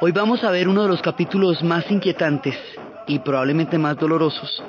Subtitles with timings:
[0.00, 2.54] Hoy vamos a ver uno de los capítulos más inquietantes
[3.08, 4.62] y probablemente más dolorosos,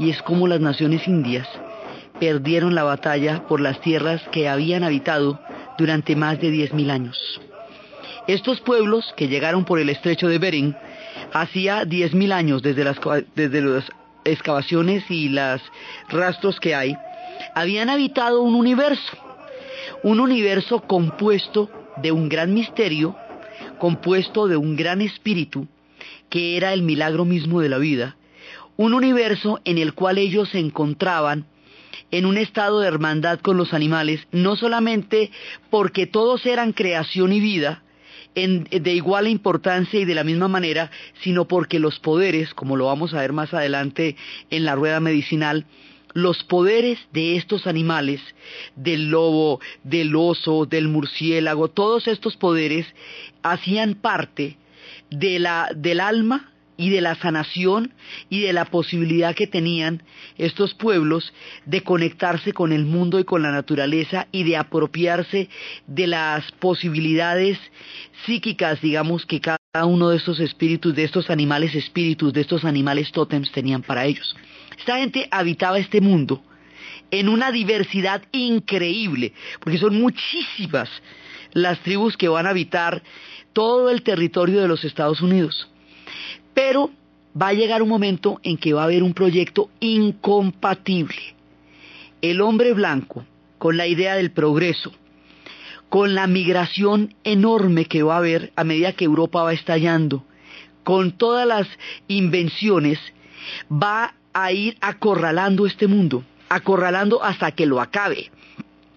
[0.00, 1.46] y es cómo las naciones indias
[2.18, 5.38] perdieron la batalla por las tierras que habían habitado
[5.78, 7.40] durante más de 10.000 años.
[8.26, 10.74] Estos pueblos que llegaron por el estrecho de Bering
[11.32, 12.96] hacía 10.000 años desde las,
[13.36, 13.84] desde las
[14.26, 15.60] excavaciones y los
[16.08, 16.96] rastros que hay,
[17.54, 19.16] habían habitado un universo,
[20.02, 23.16] un universo compuesto de un gran misterio,
[23.78, 25.66] compuesto de un gran espíritu,
[26.28, 28.16] que era el milagro mismo de la vida,
[28.76, 31.46] un universo en el cual ellos se encontraban
[32.10, 35.30] en un estado de hermandad con los animales, no solamente
[35.70, 37.82] porque todos eran creación y vida,
[38.36, 40.90] de igual importancia y de la misma manera,
[41.22, 44.14] sino porque los poderes, como lo vamos a ver más adelante
[44.50, 45.64] en la rueda medicinal,
[46.12, 48.20] los poderes de estos animales,
[48.74, 52.86] del lobo, del oso, del murciélago, todos estos poderes
[53.42, 54.56] hacían parte
[55.10, 57.92] de la, del alma y de la sanación
[58.28, 60.02] y de la posibilidad que tenían
[60.36, 61.32] estos pueblos
[61.64, 65.48] de conectarse con el mundo y con la naturaleza y de apropiarse
[65.86, 67.58] de las posibilidades
[68.24, 73.12] psíquicas, digamos, que cada uno de estos espíritus, de estos animales espíritus, de estos animales
[73.12, 74.36] tótems tenían para ellos.
[74.78, 76.42] Esta gente habitaba este mundo
[77.10, 80.90] en una diversidad increíble, porque son muchísimas
[81.52, 83.02] las tribus que van a habitar
[83.52, 85.68] todo el territorio de los Estados Unidos.
[86.56, 86.90] Pero
[87.40, 91.36] va a llegar un momento en que va a haber un proyecto incompatible.
[92.22, 93.26] El hombre blanco,
[93.58, 94.90] con la idea del progreso,
[95.90, 100.24] con la migración enorme que va a haber a medida que Europa va estallando,
[100.82, 101.68] con todas las
[102.08, 102.98] invenciones,
[103.70, 108.30] va a ir acorralando este mundo, acorralando hasta que lo acabe.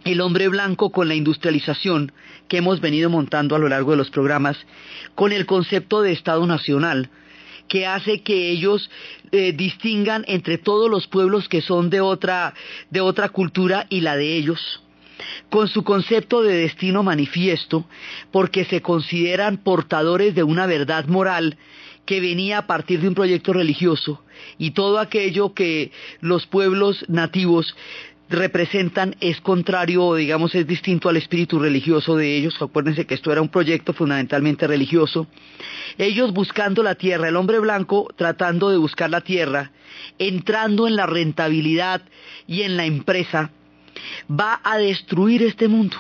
[0.05, 2.13] El hombre blanco con la industrialización
[2.47, 4.55] que hemos venido montando a lo largo de los programas,
[5.13, 7.09] con el concepto de Estado Nacional,
[7.69, 8.90] que hace que ellos
[9.31, 12.53] eh, distingan entre todos los pueblos que son de otra,
[12.90, 14.81] de otra cultura y la de ellos,
[15.50, 17.85] con su concepto de destino manifiesto,
[18.31, 21.57] porque se consideran portadores de una verdad moral
[22.06, 24.24] que venía a partir de un proyecto religioso
[24.57, 25.91] y todo aquello que
[26.22, 27.75] los pueblos nativos
[28.29, 32.62] representan es contrario o digamos es distinto al espíritu religioso de ellos.
[32.62, 35.28] Acuérdense que esto era un proyecto fundamentalmente religioso.
[35.97, 39.72] Ellos buscando la tierra, el hombre blanco tratando de buscar la tierra,
[40.19, 42.01] entrando en la rentabilidad
[42.47, 43.51] y en la empresa,
[44.29, 45.98] va a destruir este mundo.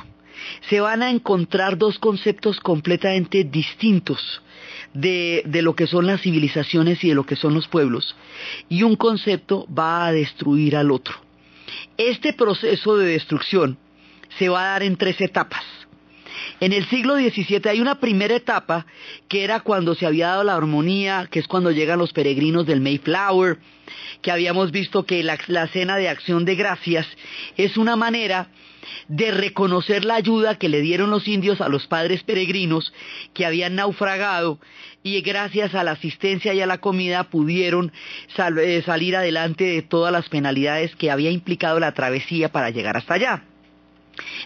[0.69, 4.41] Se van a encontrar dos conceptos completamente distintos
[4.93, 8.15] de, de, lo que son las civilizaciones y de lo que son los pueblos.
[8.69, 11.28] Y un concepto va a destruir al otro.
[11.97, 13.77] Este proceso de destrucción
[14.37, 15.63] se va a dar en tres etapas.
[16.59, 18.85] En el siglo XVII hay una primera etapa
[19.27, 22.81] que era cuando se había dado la armonía, que es cuando llegan los peregrinos del
[22.81, 23.59] Mayflower,
[24.21, 27.07] que habíamos visto que la, la cena de acción de gracias
[27.55, 28.49] es una manera
[29.07, 32.93] de reconocer la ayuda que le dieron los indios a los padres peregrinos
[33.33, 34.59] que habían naufragado
[35.03, 37.91] y gracias a la asistencia y a la comida pudieron
[38.61, 43.15] eh, salir adelante de todas las penalidades que había implicado la travesía para llegar hasta
[43.15, 43.43] allá.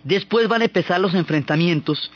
[0.03, 2.11] Después van a empezar los enfrentamientos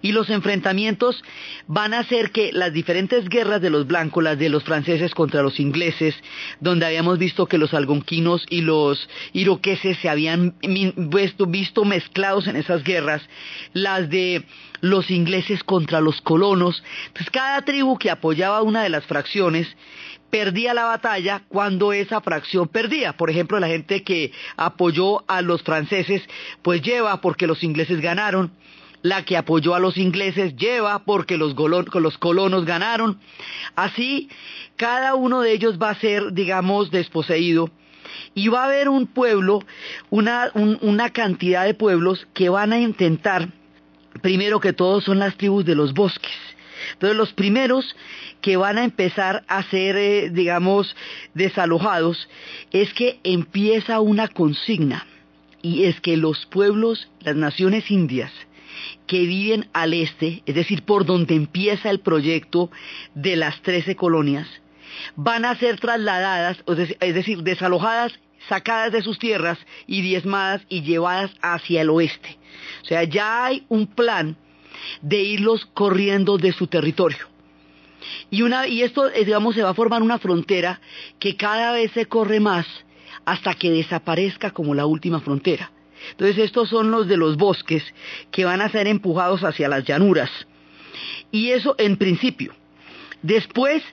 [0.00, 1.22] y los enfrentamientos
[1.66, 5.42] van a hacer que las diferentes guerras de los blancos, las de los franceses contra
[5.42, 6.14] los ingleses,
[6.60, 12.82] donde habíamos visto que los algonquinos y los iroqueses se habían visto, mezclados en esas
[12.84, 13.22] guerras,
[13.72, 14.44] las de
[14.80, 16.82] los ingleses contra los colonos.
[17.08, 19.68] Entonces cada tribu que apoyaba una de las fracciones
[20.32, 23.12] perdía la batalla cuando esa fracción perdía.
[23.12, 26.22] Por ejemplo, la gente que apoyó a los franceses,
[26.62, 28.50] pues lleva porque los ingleses ganaron.
[29.02, 31.54] La que apoyó a los ingleses lleva porque los,
[32.18, 33.20] colonos ganaron.
[33.76, 34.30] Así,
[34.76, 37.68] cada uno de ellos va a ser, digamos, desposeído.
[38.34, 39.60] Y va a haber un pueblo,
[40.08, 43.50] una, una cantidad de pueblos que van a intentar,
[44.22, 46.32] primero que todo, son las tribus de los bosques
[46.92, 47.96] entonces los primeros
[48.40, 50.94] que van a empezar a ser, eh, digamos,
[51.34, 52.28] desalojados
[52.70, 55.06] es que empieza una consigna
[55.62, 58.32] y es que los pueblos, las naciones indias,
[59.06, 62.70] que viven al este, es decir, por donde empieza el proyecto
[63.14, 64.48] de las trece colonias,
[65.16, 66.62] van a ser trasladadas,
[67.00, 68.12] es decir, desalojadas,
[68.48, 72.38] sacadas de sus tierras y diezmadas y llevadas hacia el oeste.
[72.82, 74.36] O sea, ya hay un plan
[75.00, 77.32] de irlos corriendo de su territorio.
[78.30, 80.80] Y, una, y esto, eh, digamos, se va a formar una frontera
[81.18, 82.66] que cada vez se corre más
[83.24, 85.70] hasta que desaparezca como la última frontera.
[86.10, 87.84] Entonces estos son los de los bosques
[88.30, 90.30] que van a ser empujados hacia las llanuras.
[91.30, 92.54] Y eso en principio.
[93.22, 93.84] Después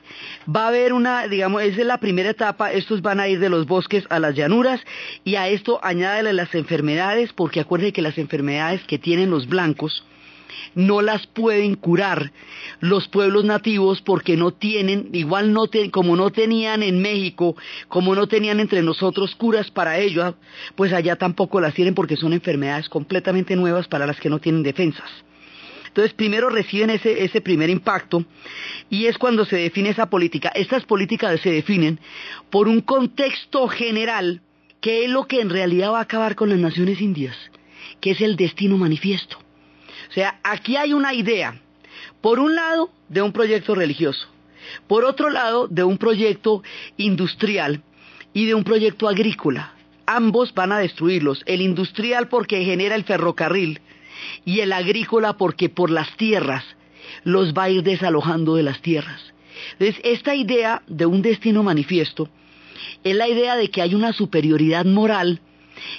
[0.53, 3.49] va a haber una, digamos, esa es la primera etapa, estos van a ir de
[3.49, 4.81] los bosques a las llanuras
[5.23, 10.03] y a esto añádele las enfermedades, porque acuérdense que las enfermedades que tienen los blancos
[10.75, 12.31] no las pueden curar
[12.79, 17.55] los pueblos nativos porque no tienen, igual no como no tenían en México,
[17.87, 20.35] como no tenían entre nosotros curas para ello,
[20.75, 24.63] pues allá tampoco las tienen porque son enfermedades completamente nuevas para las que no tienen
[24.63, 25.09] defensas.
[25.87, 28.23] Entonces, primero reciben ese, ese primer impacto
[28.89, 30.51] y es cuando se define esa política.
[30.53, 31.99] Estas políticas se definen
[32.51, 34.41] por un contexto general
[34.81, 37.35] que es lo que en realidad va a acabar con las naciones indias,
[37.99, 39.39] que es el destino manifiesto.
[40.09, 41.59] O sea, aquí hay una idea,
[42.21, 44.27] por un lado, de un proyecto religioso,
[44.87, 46.63] por otro lado, de un proyecto
[46.97, 47.81] industrial
[48.33, 49.73] y de un proyecto agrícola.
[50.05, 53.81] Ambos van a destruirlos, el industrial porque genera el ferrocarril
[54.45, 56.63] y el agrícola porque por las tierras
[57.23, 59.21] los va a ir desalojando de las tierras.
[59.73, 62.29] Entonces, esta idea de un destino manifiesto
[63.03, 65.41] es la idea de que hay una superioridad moral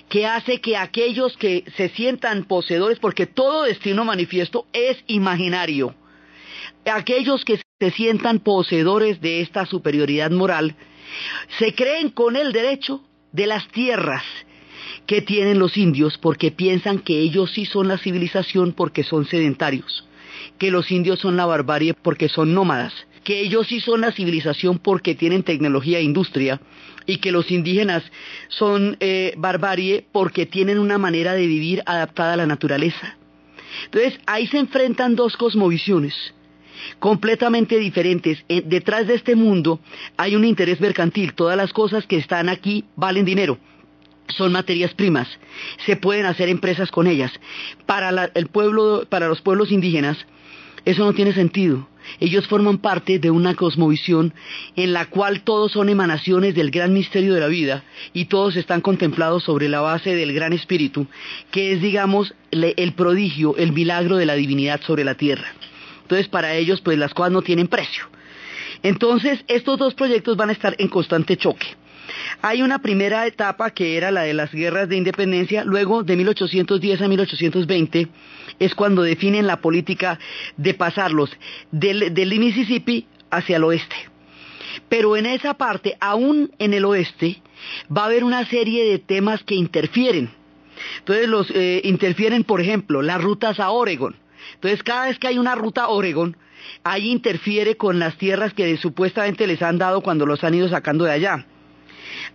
[0.08, 5.94] que hace que aquellos que se sientan poseedores, porque todo destino manifiesto es imaginario,
[6.84, 10.76] aquellos que se sientan poseedores de esta superioridad moral,
[11.58, 14.24] se creen con el derecho de las tierras
[15.06, 20.06] que tienen los indios porque piensan que ellos sí son la civilización porque son sedentarios,
[20.58, 22.92] que los indios son la barbarie porque son nómadas,
[23.30, 26.60] que ellos sí son la civilización porque tienen tecnología e industria
[27.06, 28.02] y que los indígenas
[28.48, 33.16] son eh, barbarie porque tienen una manera de vivir adaptada a la naturaleza.
[33.84, 36.12] Entonces ahí se enfrentan dos cosmovisiones
[36.98, 38.44] completamente diferentes.
[38.48, 39.78] Eh, detrás de este mundo
[40.16, 41.32] hay un interés mercantil.
[41.32, 43.58] Todas las cosas que están aquí valen dinero.
[44.26, 45.28] Son materias primas.
[45.86, 47.30] Se pueden hacer empresas con ellas.
[47.86, 50.18] Para el pueblo, para los pueblos indígenas,
[50.84, 51.86] eso no tiene sentido.
[52.18, 54.34] Ellos forman parte de una cosmovisión
[54.76, 58.80] en la cual todos son emanaciones del gran misterio de la vida y todos están
[58.80, 61.06] contemplados sobre la base del gran espíritu,
[61.50, 65.46] que es, digamos, el prodigio, el milagro de la divinidad sobre la tierra.
[66.02, 68.04] Entonces, para ellos, pues las cosas no tienen precio.
[68.82, 71.66] Entonces, estos dos proyectos van a estar en constante choque.
[72.42, 77.02] Hay una primera etapa que era la de las guerras de independencia, luego de 1810
[77.02, 78.08] a 1820
[78.60, 80.20] es cuando definen la política
[80.56, 81.36] de pasarlos
[81.72, 83.96] del, Mississippi hacia el oeste.
[84.88, 87.42] Pero en esa parte, aún en el oeste,
[87.94, 90.30] va a haber una serie de temas que interfieren.
[90.98, 94.14] Entonces los eh, interfieren, por ejemplo, las rutas a Oregon.
[94.54, 96.36] Entonces cada vez que hay una ruta a Oregon,
[96.84, 101.04] ahí interfiere con las tierras que supuestamente les han dado cuando los han ido sacando
[101.04, 101.46] de allá.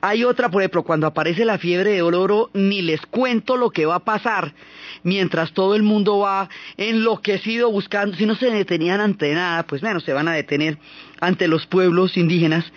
[0.07, 3.88] Hay otra, por ejemplo, cuando aparece la fiebre de oro, ni les cuento lo que
[3.88, 4.53] va a pasar
[5.01, 6.47] mientras todo el mundo va
[6.77, 10.77] enloquecido buscando, si no se detenían ante nada, pues menos se van a detener
[11.21, 12.71] ante los pueblos indígenas.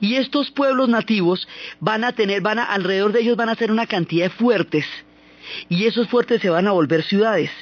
[0.00, 1.46] Y estos pueblos nativos
[1.78, 4.84] van a tener, alrededor de ellos van a ser una cantidad de fuertes.
[5.68, 7.52] Y esos fuertes se van a volver ciudades.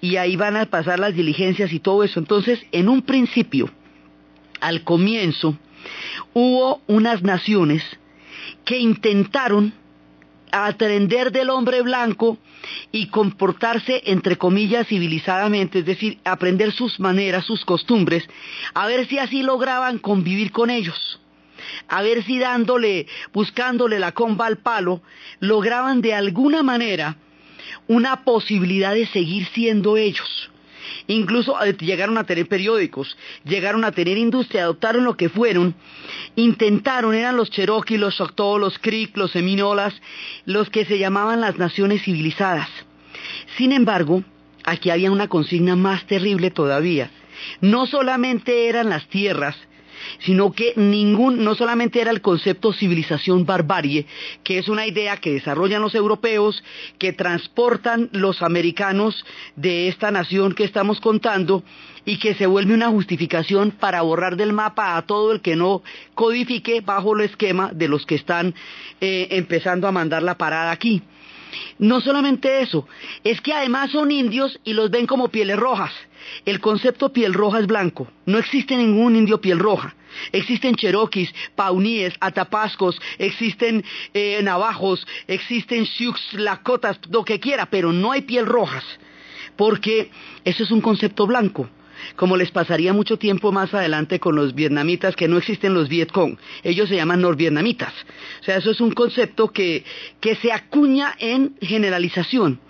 [0.00, 2.20] Y ahí van a pasar las diligencias y todo eso.
[2.20, 3.70] Entonces, en un principio,
[4.60, 5.58] al comienzo,
[6.32, 7.82] hubo unas naciones
[8.64, 9.72] que intentaron
[10.52, 12.38] aprender del hombre blanco
[12.92, 18.24] y comportarse, entre comillas, civilizadamente, es decir, aprender sus maneras, sus costumbres,
[18.74, 21.20] a ver si así lograban convivir con ellos,
[21.88, 25.02] a ver si dándole, buscándole la comba al palo,
[25.40, 27.16] lograban de alguna manera
[27.88, 30.51] una posibilidad de seguir siendo ellos.
[31.06, 35.74] Incluso eh, llegaron a tener periódicos, llegaron a tener industria, adoptaron lo que fueron,
[36.36, 39.94] intentaron, eran los Cherokee, los Choctaw, los Creek, los Seminolas,
[40.44, 42.68] los que se llamaban las naciones civilizadas.
[43.56, 44.22] Sin embargo,
[44.64, 47.10] aquí había una consigna más terrible todavía.
[47.60, 49.56] No solamente eran las tierras,
[50.20, 54.06] sino que ningún, no solamente era el concepto civilización barbarie,
[54.44, 56.62] que es una idea que desarrollan los europeos,
[56.98, 59.24] que transportan los americanos
[59.56, 61.62] de esta nación que estamos contando,
[62.04, 65.82] y que se vuelve una justificación para borrar del mapa a todo el que no
[66.14, 68.54] codifique bajo el esquema de los que están
[69.00, 71.02] eh, empezando a mandar la parada aquí.
[71.78, 72.88] No solamente eso,
[73.24, 75.92] es que además son indios y los ven como pieles rojas.
[76.46, 78.08] El concepto piel roja es blanco.
[78.24, 79.94] No existe ningún indio piel roja.
[80.32, 88.12] Existen cheroquis, pauníes, atapascos, existen eh, navajos, existen sioux, lakotas, lo que quiera, pero no
[88.12, 88.84] hay piel rojas.
[89.56, 90.10] Porque
[90.44, 91.68] eso es un concepto blanco
[92.16, 96.36] como les pasaría mucho tiempo más adelante con los vietnamitas, que no existen los Vietcong,
[96.62, 97.92] ellos se llaman norvietnamitas.
[98.40, 99.84] O sea, eso es un concepto que,
[100.20, 102.60] que se acuña en generalización.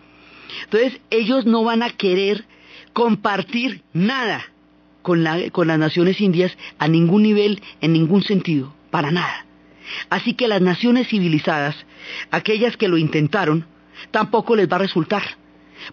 [0.65, 2.45] Entonces, ellos no van a querer
[2.93, 4.52] compartir nada
[5.03, 9.47] con, la, con las naciones indias a ningún nivel, en ningún sentido, para nada.
[10.11, 11.77] Así que las naciones civilizadas,
[12.31, 13.67] aquellas que lo intentaron,
[14.11, 15.23] tampoco les va a resultar,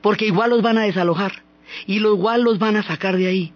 [0.02, 1.44] porque igual los van a desalojar
[1.86, 3.54] y igual los van a sacar de ahí,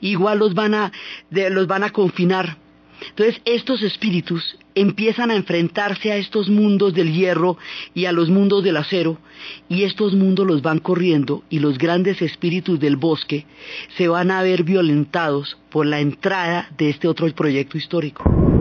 [0.00, 0.92] igual los van a,
[1.30, 2.58] los van a confinar.
[3.08, 7.56] Entonces estos espíritus empiezan a enfrentarse a estos mundos del hierro
[7.94, 9.18] y a los mundos del acero,
[9.68, 13.46] y estos mundos los van corriendo y los grandes espíritus del bosque
[13.96, 18.55] se van a ver violentados por la entrada de este otro proyecto histórico.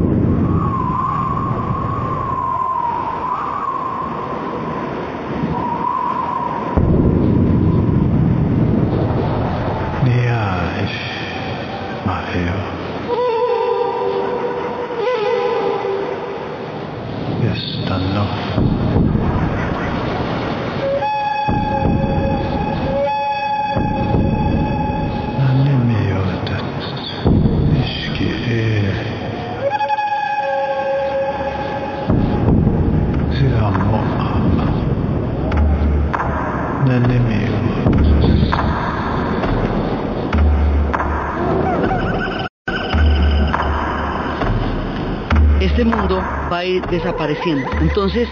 [46.89, 47.67] Desapareciendo.
[47.81, 48.27] Entonces,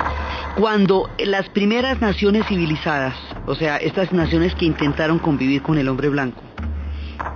[0.56, 6.10] cuando las primeras naciones civilizadas, o sea, estas naciones que intentaron convivir con el hombre
[6.10, 6.44] blanco,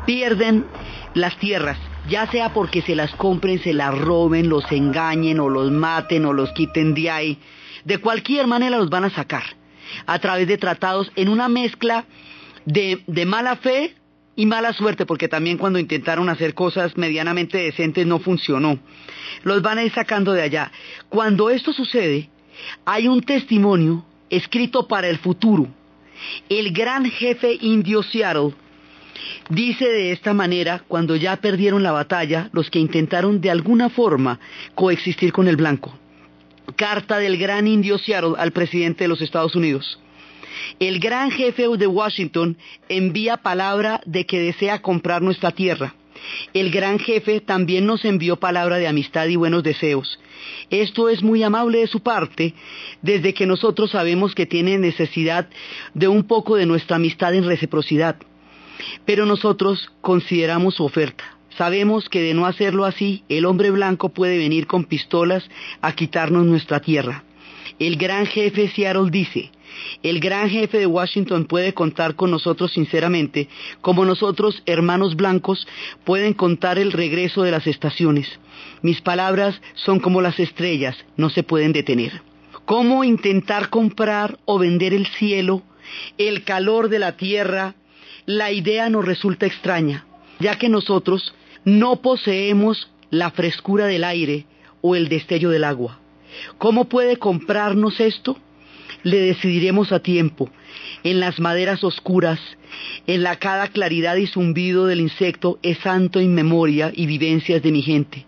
[0.06, 0.66] pierden
[1.14, 5.72] las tierras, ya sea porque se las compren, se las roben, los engañen o los
[5.72, 7.40] maten o los quiten de ahí,
[7.84, 9.44] de cualquier manera los van a sacar
[10.06, 12.06] a través de tratados en una mezcla
[12.66, 13.96] de, de mala fe
[14.38, 18.80] y mala suerte, porque también cuando intentaron hacer cosas medianamente decentes no funcionó.
[19.44, 20.72] Los van a ir sacando de allá.
[21.10, 22.30] Cuando esto sucede,
[22.86, 25.68] hay un testimonio escrito para el futuro.
[26.50, 28.54] El gran jefe indio Seattle
[29.50, 34.40] dice de esta manera, cuando ya perdieron la batalla, los que intentaron de alguna forma
[34.76, 35.98] coexistir con el blanco.
[36.76, 40.00] Carta del gran indio Seattle al presidente de los Estados Unidos.
[40.80, 42.58] El gran jefe de Washington
[42.90, 45.96] envía palabra de que desea comprar nuestra tierra.
[46.54, 50.20] El gran jefe también nos envió palabra de amistad y buenos deseos.
[50.70, 52.54] Esto es muy amable de su parte,
[53.02, 55.48] desde que nosotros sabemos que tiene necesidad
[55.94, 58.18] de un poco de nuestra amistad en reciprocidad.
[59.06, 61.24] Pero nosotros consideramos su oferta.
[61.58, 65.50] Sabemos que de no hacerlo así, el hombre blanco puede venir con pistolas
[65.82, 67.24] a quitarnos nuestra tierra.
[67.80, 69.52] El gran jefe Seattle dice,
[70.04, 73.48] el gran jefe de Washington puede contar con nosotros sinceramente,
[73.82, 75.68] como nosotros, hermanos blancos,
[76.04, 78.40] pueden contar el regreso de las estaciones.
[78.82, 82.22] Mis palabras son como las estrellas, no se pueden detener.
[82.66, 85.64] ¿Cómo intentar comprar o vender el cielo,
[86.18, 87.76] el calor de la tierra?
[88.26, 90.06] La idea nos resulta extraña,
[90.40, 94.46] ya que nosotros no poseemos la frescura del aire
[94.82, 96.00] o el destello del agua.
[96.58, 98.38] ¿Cómo puede comprarnos esto?
[99.04, 100.50] Le decidiremos a tiempo,
[101.04, 102.40] en las maderas oscuras,
[103.06, 107.72] en la cada claridad y zumbido del insecto es santo en memoria y vivencias de
[107.72, 108.26] mi gente.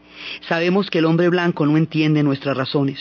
[0.48, 3.00] Sabemos que el hombre blanco no entiende nuestras razones.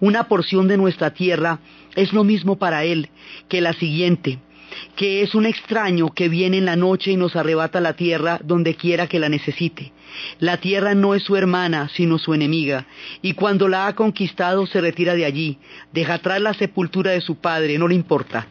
[0.00, 1.60] Una porción de nuestra tierra
[1.96, 3.08] es lo mismo para Él
[3.48, 4.38] que la siguiente,
[4.96, 8.74] que es un extraño que viene en la noche y nos arrebata la tierra donde
[8.74, 9.92] quiera que la necesite.
[10.38, 12.86] La tierra no es su hermana, sino su enemiga,
[13.22, 15.58] y cuando la ha conquistado se retira de allí,
[15.92, 18.46] deja atrás la sepultura de su padre, no le importa.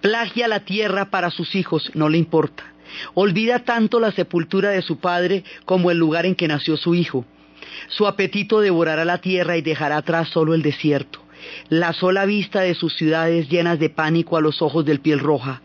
[0.00, 2.64] Plagia la tierra para sus hijos, no le importa.
[3.12, 7.26] Olvida tanto la sepultura de su padre como el lugar en que nació su hijo.
[7.88, 11.27] Su apetito devorará la tierra y dejará atrás solo el desierto
[11.68, 15.62] la sola vista de sus ciudades llenas de pánico a los ojos del piel roja.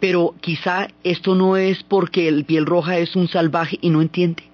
[0.00, 4.44] Pero quizá esto no es porque el piel roja es un salvaje y no entiende.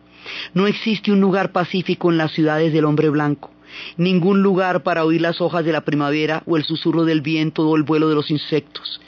[0.55, 3.51] No existe un lugar pacífico en las ciudades del hombre blanco,
[3.97, 7.77] ningún lugar para oír las hojas de la primavera o el susurro del viento o
[7.77, 9.01] el vuelo de los insectos.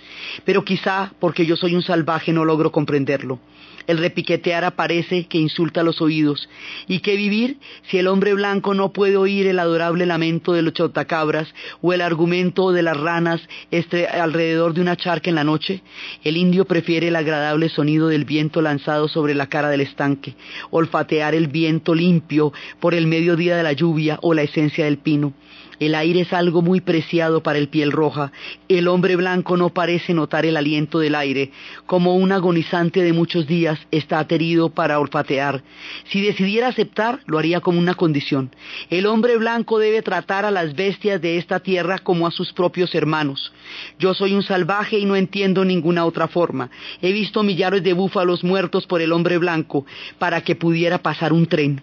[0.45, 3.39] Pero quizá porque yo soy un salvaje no logro comprenderlo.
[3.87, 6.49] El repiquetear aparece que insulta los oídos.
[6.89, 7.59] ¿Y qué vivir
[7.91, 12.01] si el hombre blanco no puede oír el adorable lamento de los chotacabras o el
[12.01, 15.83] argumento de las ranas este, alrededor de una charca en la noche?
[16.23, 20.35] El indio prefiere el agradable sonido del viento lanzado sobre la cara del estanque,
[20.71, 25.35] olfatear el viento limpio por el mediodía de la lluvia o la esencia del pino.
[25.81, 28.33] El aire es algo muy preciado para el piel roja.
[28.69, 31.51] El hombre blanco no parece notar el aliento del aire.
[31.87, 35.63] Como un agonizante de muchos días está aterido para olfatear.
[36.11, 38.51] Si decidiera aceptar, lo haría como una condición.
[38.91, 42.95] El hombre blanco debe tratar a las bestias de esta tierra como a sus propios
[42.95, 43.53] hermanos.
[43.99, 46.71] Yo soy un salvaje y no entiendo ninguna otra forma.
[47.03, 49.87] He visto millares de búfalos muertos por el hombre blanco
[50.19, 51.83] para que pudiera pasar un tren.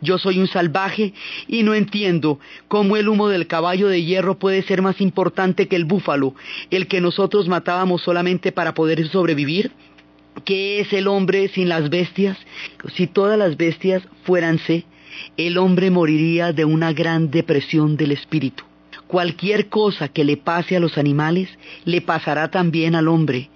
[0.00, 1.12] Yo soy un salvaje
[1.48, 2.38] y no entiendo
[2.68, 6.34] cómo el humo del caballo de hierro puede ser más importante que el búfalo,
[6.70, 9.72] el que nosotros matábamos solamente para poder sobrevivir.
[10.44, 12.38] ¿Qué es el hombre sin las bestias?
[12.94, 14.84] Si todas las bestias fuéranse,
[15.36, 18.64] el hombre moriría de una gran depresión del espíritu.
[19.08, 21.48] Cualquier cosa que le pase a los animales,
[21.84, 23.50] le pasará también al hombre.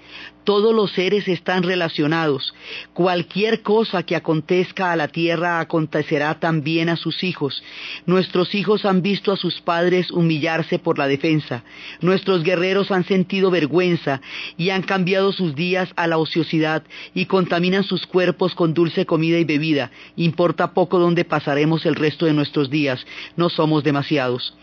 [0.45, 2.53] Todos los seres están relacionados.
[2.95, 7.63] Cualquier cosa que acontezca a la tierra acontecerá también a sus hijos.
[8.07, 11.63] Nuestros hijos han visto a sus padres humillarse por la defensa.
[12.01, 14.21] Nuestros guerreros han sentido vergüenza
[14.57, 16.83] y han cambiado sus días a la ociosidad
[17.15, 19.93] y contaminan sus cuerpos con dulce comida y bebida.
[20.17, 23.07] Importa poco dónde pasaremos el resto de nuestros días.
[23.37, 24.55] No somos demasiados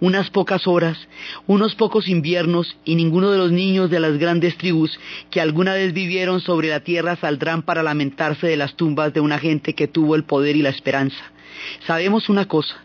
[0.00, 0.96] unas pocas horas,
[1.46, 4.98] unos pocos inviernos, y ninguno de los niños de las grandes tribus
[5.30, 9.38] que alguna vez vivieron sobre la tierra saldrán para lamentarse de las tumbas de una
[9.38, 11.32] gente que tuvo el poder y la esperanza.
[11.86, 12.76] Sabemos una cosa,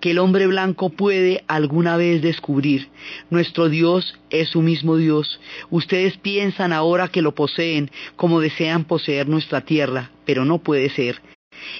[0.00, 2.88] que el hombre blanco puede alguna vez descubrir.
[3.30, 5.40] Nuestro Dios es su mismo Dios.
[5.70, 11.20] Ustedes piensan ahora que lo poseen como desean poseer nuestra tierra, pero no puede ser.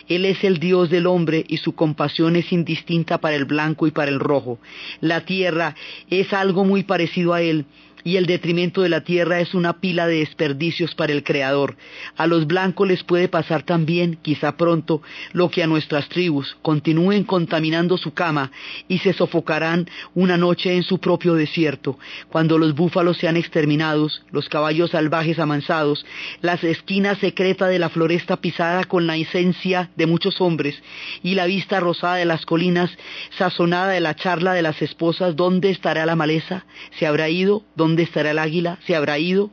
[0.08, 3.90] Él es el Dios del hombre y su compasión es indistinta para el blanco y
[3.90, 4.58] para el rojo.
[5.00, 5.74] La tierra
[6.10, 7.66] es algo muy parecido a Él
[8.04, 11.76] y el detrimento de la tierra es una pila de desperdicios para el Creador.
[12.16, 17.24] A los blancos les puede pasar también, quizá pronto, lo que a nuestras tribus, continúen
[17.24, 18.50] contaminando su cama
[18.88, 24.48] y se sofocarán una noche en su propio desierto, cuando los búfalos sean exterminados, los
[24.48, 26.04] caballos salvajes amansados,
[26.40, 30.80] las esquinas secretas de la floresta pisada con la esencia de muchos hombres
[31.22, 32.90] y la vista rosada de las colinas,
[33.37, 36.64] sazonada de la charla de las esposas, ¿dónde estará la maleza?
[36.98, 37.64] ¿Se habrá ido?
[37.74, 38.79] ¿Dónde estará el águila?
[38.87, 39.51] ¿Se habrá ido?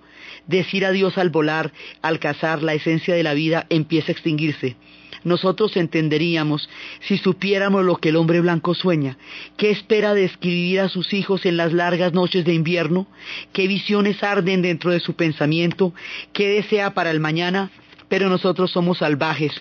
[0.47, 1.71] Decir adiós al volar,
[2.01, 4.75] al cazar, la esencia de la vida empieza a extinguirse.
[5.23, 6.69] Nosotros entenderíamos
[7.01, 9.17] si supiéramos lo que el hombre blanco sueña,
[9.57, 13.07] qué espera de escribir a sus hijos en las largas noches de invierno,
[13.51, 15.95] qué visiones arden dentro de su pensamiento,
[16.31, 17.71] qué desea para el mañana,
[18.09, 19.51] pero nosotros somos salvajes.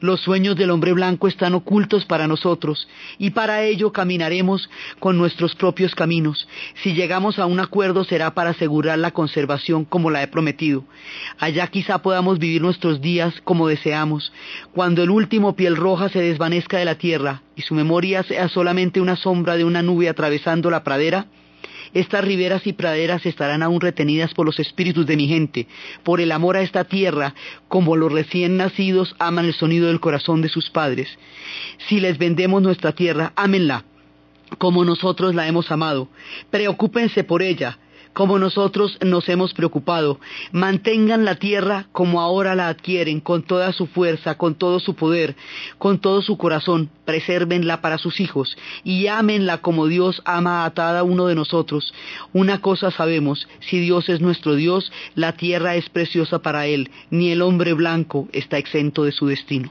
[0.00, 2.88] Los sueños del hombre blanco están ocultos para nosotros
[3.18, 6.48] y para ello caminaremos con nuestros propios caminos.
[6.82, 10.84] Si llegamos a un acuerdo será para asegurar la conservación como la he prometido.
[11.38, 14.32] Allá quizá podamos vivir nuestros días como deseamos.
[14.72, 19.00] Cuando el último piel roja se desvanezca de la tierra y su memoria sea solamente
[19.00, 21.26] una sombra de una nube atravesando la pradera,
[21.94, 25.66] estas riberas y praderas estarán aún retenidas por los espíritus de mi gente,
[26.02, 27.34] por el amor a esta tierra,
[27.68, 31.08] como los recién nacidos aman el sonido del corazón de sus padres.
[31.88, 33.84] Si les vendemos nuestra tierra, ámenla,
[34.58, 36.08] como nosotros la hemos amado.
[36.50, 37.78] Preocúpense por ella,
[38.12, 40.20] como nosotros nos hemos preocupado.
[40.52, 45.36] Mantengan la tierra como ahora la adquieren, con toda su fuerza, con todo su poder,
[45.78, 46.90] con todo su corazón.
[47.04, 51.92] Presérvenla para sus hijos y ámenla como Dios ama a cada uno de nosotros.
[52.32, 57.30] Una cosa sabemos, si Dios es nuestro Dios, la tierra es preciosa para Él, ni
[57.30, 59.70] el hombre blanco está exento de su destino.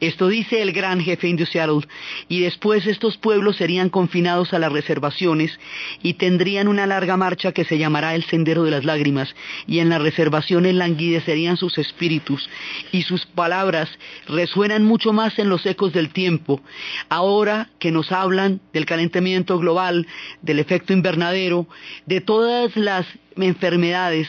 [0.00, 1.86] Esto dice el gran jefe Seattle,
[2.28, 5.58] y después estos pueblos serían confinados a las reservaciones
[6.02, 9.34] y tendrían una larga marcha que se llamará el Sendero de las Lágrimas,
[9.66, 12.48] y en las reservaciones languidecerían sus espíritus,
[12.92, 13.88] y sus palabras
[14.28, 16.60] resuenan mucho más en los ecos del tiempo,
[17.08, 20.06] ahora que nos hablan del calentamiento global,
[20.42, 21.66] del efecto invernadero,
[22.06, 24.28] de todas las enfermedades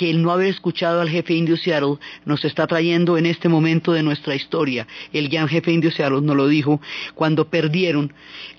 [0.00, 3.92] que el no haber escuchado al jefe indio Seattle nos está trayendo en este momento
[3.92, 4.86] de nuestra historia.
[5.12, 6.80] El gran jefe indio Seattle nos lo dijo
[7.14, 8.10] cuando perdieron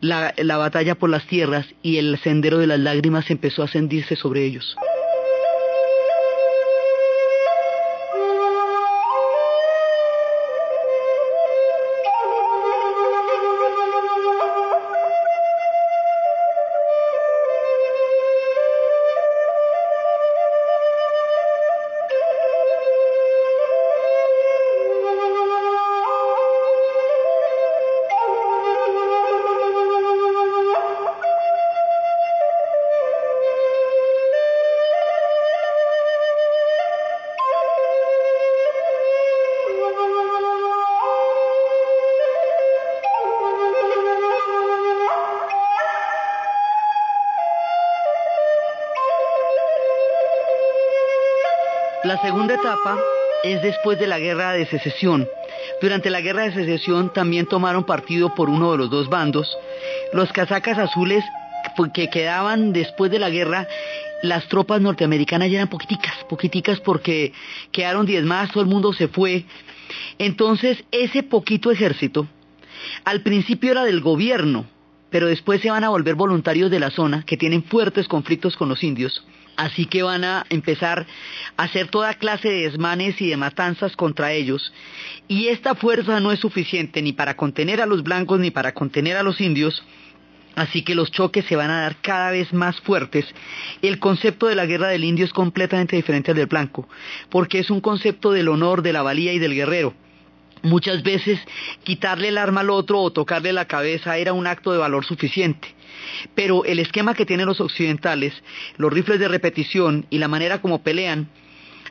[0.01, 4.15] la, la batalla por las tierras y el sendero de las lágrimas empezó a ascendirse
[4.15, 4.75] sobre ellos.
[52.11, 52.99] La segunda etapa
[53.41, 55.29] es después de la guerra de secesión.
[55.81, 59.47] Durante la guerra de secesión también tomaron partido por uno de los dos bandos.
[60.11, 61.23] Los casacas azules
[61.93, 63.65] que quedaban después de la guerra,
[64.23, 67.31] las tropas norteamericanas ya eran poquiticas, poquiticas porque
[67.71, 69.45] quedaron diezmadas, todo el mundo se fue.
[70.17, 72.27] Entonces, ese poquito ejército,
[73.05, 74.65] al principio era del gobierno,
[75.11, 78.67] pero después se van a volver voluntarios de la zona, que tienen fuertes conflictos con
[78.67, 79.25] los indios.
[79.61, 81.05] Así que van a empezar
[81.55, 84.73] a hacer toda clase de desmanes y de matanzas contra ellos.
[85.27, 89.17] Y esta fuerza no es suficiente ni para contener a los blancos ni para contener
[89.17, 89.83] a los indios.
[90.55, 93.23] Así que los choques se van a dar cada vez más fuertes.
[93.83, 96.89] El concepto de la guerra del indio es completamente diferente al del blanco,
[97.29, 99.93] porque es un concepto del honor, de la valía y del guerrero.
[100.63, 101.39] Muchas veces
[101.83, 105.67] quitarle el arma al otro o tocarle la cabeza era un acto de valor suficiente.
[106.35, 108.33] Pero el esquema que tienen los occidentales,
[108.77, 111.29] los rifles de repetición y la manera como pelean,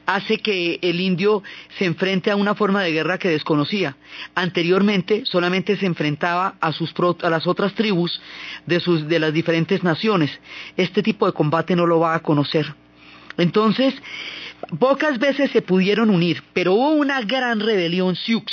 [0.07, 1.43] hace que el indio
[1.79, 3.97] se enfrente a una forma de guerra que desconocía.
[4.35, 8.21] Anteriormente solamente se enfrentaba a, sus, a las otras tribus
[8.67, 10.31] de, sus, de las diferentes naciones.
[10.77, 12.75] Este tipo de combate no lo va a conocer.
[13.37, 13.95] Entonces,
[14.79, 18.45] pocas veces se pudieron unir, pero hubo una gran rebelión Sioux.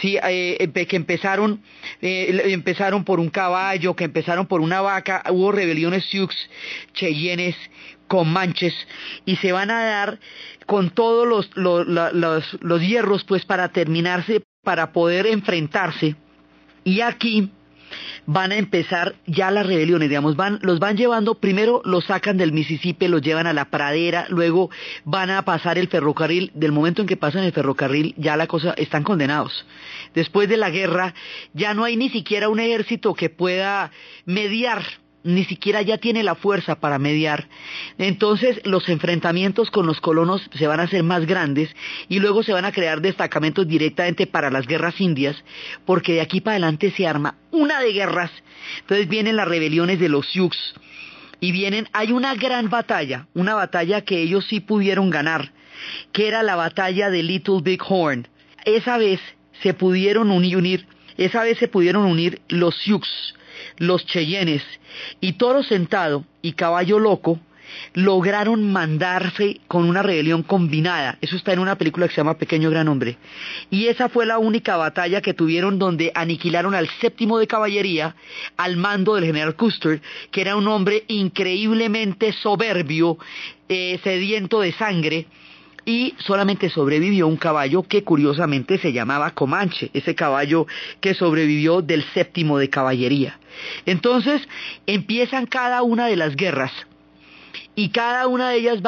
[0.00, 1.60] Sí, eh, que empezaron,
[2.00, 6.32] eh, empezaron por un caballo, que empezaron por una vaca, hubo rebeliones Sioux,
[6.94, 7.56] Cheyennes,
[8.06, 8.74] Comanches,
[9.24, 10.20] y se van a dar
[10.66, 16.14] con todos los, los, los, los hierros pues para terminarse, para poder enfrentarse.
[16.84, 17.50] Y aquí
[18.26, 22.52] van a empezar ya las rebeliones, digamos, van, los van llevando, primero los sacan del
[22.52, 24.70] Mississippi, los llevan a la pradera, luego
[25.04, 28.74] van a pasar el ferrocarril, del momento en que pasan el ferrocarril ya la cosa,
[28.76, 29.66] están condenados.
[30.14, 31.14] Después de la guerra
[31.54, 33.90] ya no hay ni siquiera un ejército que pueda
[34.24, 34.82] mediar
[35.28, 37.48] ni siquiera ya tiene la fuerza para mediar.
[37.98, 41.68] Entonces los enfrentamientos con los colonos se van a hacer más grandes
[42.08, 45.36] y luego se van a crear destacamentos directamente para las guerras indias,
[45.84, 48.30] porque de aquí para adelante se arma una de guerras.
[48.80, 50.56] Entonces vienen las rebeliones de los Sioux
[51.40, 55.52] y vienen, hay una gran batalla, una batalla que ellos sí pudieron ganar,
[56.12, 58.28] que era la batalla de Little Big Horn.
[58.64, 59.20] Esa vez
[59.62, 60.86] se pudieron unir,
[61.18, 63.06] esa vez se pudieron unir los Sioux
[63.78, 64.62] los Cheyennes
[65.20, 67.40] y Toro Sentado y Caballo Loco
[67.94, 71.18] lograron mandarse con una rebelión combinada.
[71.20, 73.18] Eso está en una película que se llama Pequeño Gran Hombre.
[73.70, 78.14] Y esa fue la única batalla que tuvieron donde aniquilaron al séptimo de caballería
[78.56, 83.18] al mando del general Custer, que era un hombre increíblemente soberbio,
[83.68, 85.26] eh, sediento de sangre,
[85.84, 90.66] y solamente sobrevivió un caballo que curiosamente se llamaba Comanche, ese caballo
[91.00, 93.38] que sobrevivió del séptimo de caballería.
[93.86, 94.46] Entonces
[94.86, 96.72] empiezan cada una de las guerras
[97.78, 98.80] y cada una de ellas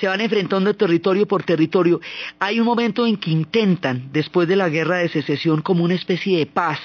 [0.00, 2.00] se van enfrentando territorio por territorio.
[2.40, 6.38] Hay un momento en que intentan, después de la guerra de secesión, como una especie
[6.38, 6.80] de paz,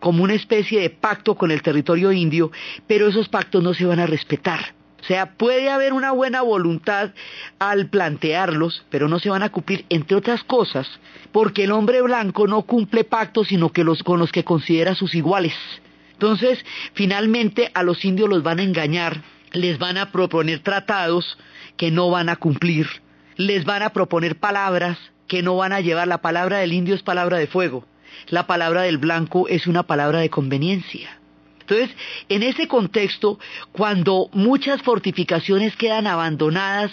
[0.00, 2.52] como una especie de pacto con el territorio indio,
[2.86, 4.74] pero esos pactos no se van a respetar.
[5.02, 7.10] O sea, puede haber una buena voluntad
[7.58, 10.86] al plantearlos, pero no se van a cumplir, entre otras cosas,
[11.32, 15.16] porque el hombre blanco no cumple pactos, sino que los con los que considera sus
[15.16, 15.54] iguales.
[16.12, 21.36] Entonces, finalmente a los indios los van a engañar, les van a proponer tratados
[21.76, 22.86] que no van a cumplir,
[23.36, 27.02] les van a proponer palabras que no van a llevar, la palabra del indio es
[27.02, 27.84] palabra de fuego.
[28.28, 31.21] la palabra del blanco es una palabra de conveniencia.
[31.72, 31.96] Entonces,
[32.28, 33.38] en ese contexto,
[33.72, 36.90] cuando muchas fortificaciones quedan abandonadas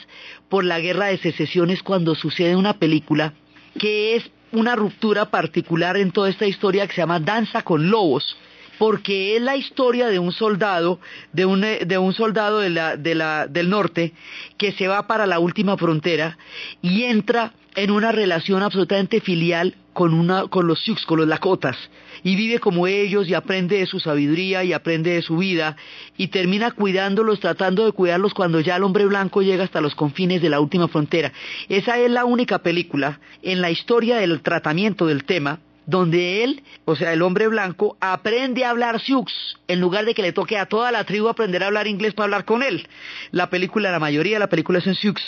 [0.47, 3.33] por la guerra de secesión es cuando sucede una película
[3.77, 8.37] que es una ruptura particular en toda esta historia que se llama Danza con Lobos,
[8.79, 10.99] porque es la historia de un soldado,
[11.33, 14.13] de un, eh, soldado del norte,
[14.57, 16.37] que se va para la última frontera
[16.81, 21.77] y entra en una relación absolutamente filial con, con los Sioux, con los Lakotas,
[22.23, 25.75] y vive como ellos y aprende de su sabiduría y aprende de su vida
[26.17, 30.41] y termina cuidándolos, tratando de cuidarlos cuando ya el hombre blanco llega hasta los confines
[30.41, 31.33] de la última frontera.
[31.67, 35.59] Esa es la única película en la historia del tratamiento del tema
[35.89, 39.25] donde él, o sea, el hombre blanco, aprende a hablar Sioux,
[39.67, 42.25] en lugar de que le toque a toda la tribu aprender a hablar inglés para
[42.25, 42.87] hablar con él.
[43.31, 45.19] La película, la mayoría de la película es en Sioux.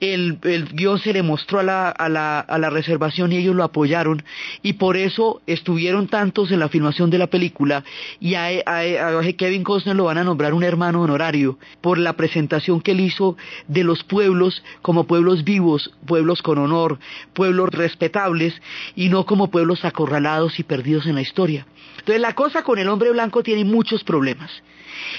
[0.00, 3.54] El, el guion se le mostró a la, a, la, a la reservación y ellos
[3.54, 4.22] lo apoyaron,
[4.62, 7.84] y por eso estuvieron tantos en la filmación de la película,
[8.18, 12.80] y a, a, Kevin Costner lo van a nombrar un hermano honorario, por la presentación
[12.80, 16.98] que él hizo de los pueblos como pueblos vivos, pueblos con honor,
[17.34, 18.54] pueblos respetables,
[18.96, 21.66] y no como pueblos acorralados y perdidos en la historia.
[21.98, 24.50] Entonces la cosa con el hombre blanco tiene muchos problemas.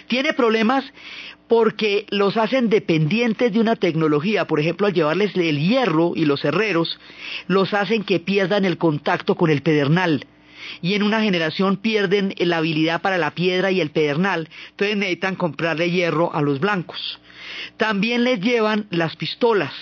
[0.08, 0.86] Tiene problemas
[1.50, 6.46] porque los hacen dependientes de una tecnología, por ejemplo, al llevarles el hierro y los
[6.46, 6.98] herreros,
[7.48, 10.26] los hacen que pierdan el contacto con el pedernal.
[10.82, 15.36] Y en una generación pierden la habilidad para la piedra y el pedernal, entonces necesitan
[15.36, 17.20] comprarle hierro a los blancos.
[17.76, 19.74] También les llevan las pistolas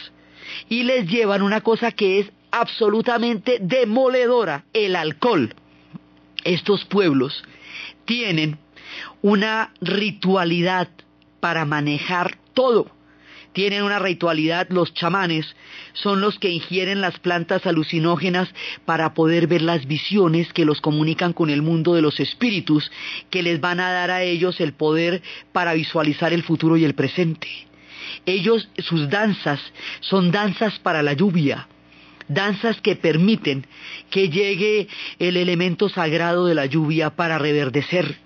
[0.69, 5.53] y les llevan una cosa que es absolutamente demoledora, el alcohol.
[6.43, 7.43] Estos pueblos
[8.05, 8.57] tienen
[9.21, 10.89] una ritualidad
[11.39, 12.91] para manejar todo.
[13.53, 15.55] Tienen una ritualidad, los chamanes
[15.93, 18.49] son los que ingieren las plantas alucinógenas
[18.86, 22.91] para poder ver las visiones que los comunican con el mundo de los espíritus,
[23.31, 26.93] que les van a dar a ellos el poder para visualizar el futuro y el
[26.93, 27.47] presente.
[28.27, 29.60] Ellos, sus danzas,
[30.01, 31.67] son danzas para la lluvia,
[32.28, 33.66] danzas que permiten
[34.10, 34.88] que llegue
[35.20, 38.18] el elemento sagrado de la lluvia para reverdecer.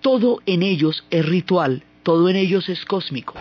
[0.00, 3.34] Todo en ellos es ritual, todo en ellos es cósmico.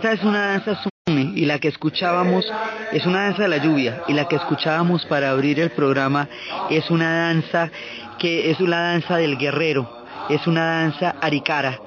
[0.00, 2.50] Esta es una danza sumi y la que escuchábamos
[2.90, 6.26] es una danza de la lluvia y la que escuchábamos para abrir el programa
[6.70, 7.70] es una danza
[8.18, 11.78] que es una danza del guerrero, es una danza aricara,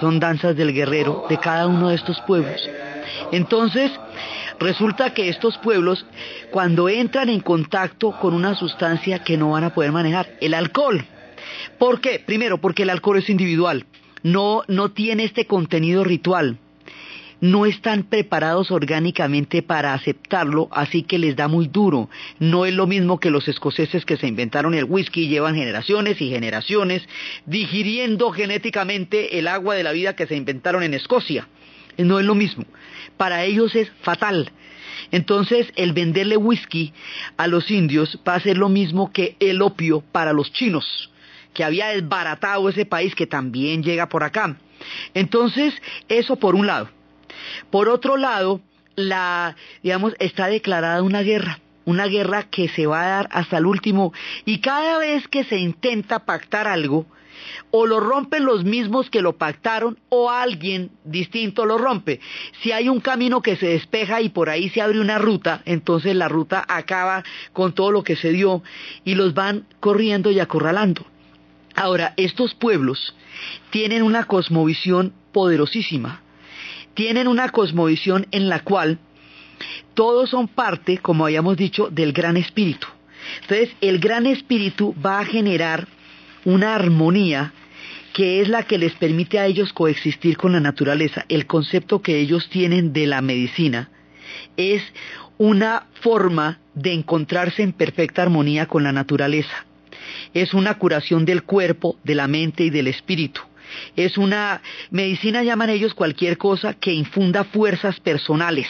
[0.00, 2.60] son danzas del guerrero de cada uno de estos pueblos.
[3.30, 3.92] Entonces,
[4.58, 6.04] resulta que estos pueblos,
[6.50, 11.04] cuando entran en contacto con una sustancia que no van a poder manejar, el alcohol.
[11.78, 12.18] ¿Por qué?
[12.18, 13.86] Primero, porque el alcohol es individual,
[14.24, 16.58] no, no tiene este contenido ritual
[17.40, 22.10] no están preparados orgánicamente para aceptarlo, así que les da muy duro.
[22.38, 26.30] No es lo mismo que los escoceses que se inventaron el whisky llevan generaciones y
[26.30, 27.02] generaciones
[27.46, 31.48] digiriendo genéticamente el agua de la vida que se inventaron en Escocia.
[31.96, 32.64] No es lo mismo.
[33.16, 34.52] Para ellos es fatal.
[35.10, 36.92] Entonces, el venderle whisky
[37.36, 41.10] a los indios va a ser lo mismo que el opio para los chinos,
[41.54, 44.56] que había desbaratado ese país que también llega por acá.
[45.14, 45.74] Entonces,
[46.08, 46.88] eso por un lado.
[47.70, 48.60] Por otro lado,
[48.96, 53.66] la, digamos, está declarada una guerra, una guerra que se va a dar hasta el
[53.66, 54.12] último,
[54.44, 57.06] y cada vez que se intenta pactar algo,
[57.70, 62.20] o lo rompen los mismos que lo pactaron o alguien distinto lo rompe.
[62.62, 66.14] Si hay un camino que se despeja y por ahí se abre una ruta, entonces
[66.14, 68.62] la ruta acaba con todo lo que se dio
[69.04, 71.06] y los van corriendo y acorralando.
[71.74, 73.14] Ahora, estos pueblos
[73.70, 76.22] tienen una cosmovisión poderosísima
[76.94, 78.98] tienen una cosmovisión en la cual
[79.94, 82.86] todos son parte, como habíamos dicho, del gran espíritu.
[83.42, 85.88] Entonces, el gran espíritu va a generar
[86.44, 87.52] una armonía
[88.12, 91.24] que es la que les permite a ellos coexistir con la naturaleza.
[91.28, 93.90] El concepto que ellos tienen de la medicina
[94.56, 94.82] es
[95.38, 99.64] una forma de encontrarse en perfecta armonía con la naturaleza.
[100.34, 103.40] Es una curación del cuerpo, de la mente y del espíritu.
[103.96, 108.68] Es una medicina, llaman ellos cualquier cosa que infunda fuerzas personales.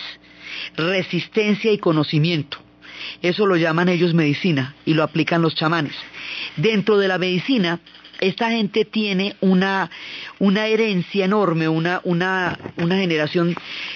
[0.77, 2.59] resistencia y conocimiento.
[3.23, 5.95] Eso lo llaman ellos medicina y lo aplican los chamanes.
[6.57, 7.81] Dentro de la medicina,
[8.21, 9.91] esta gente tiene una,
[10.39, 13.55] una herencia enorme, una, una, una generación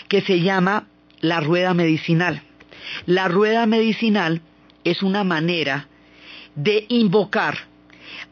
[0.09, 0.87] que se llama
[1.21, 2.43] la rueda medicinal.
[3.07, 4.41] La rueda medicinal
[4.85, 5.89] es una manera
[6.55, 7.59] de invocar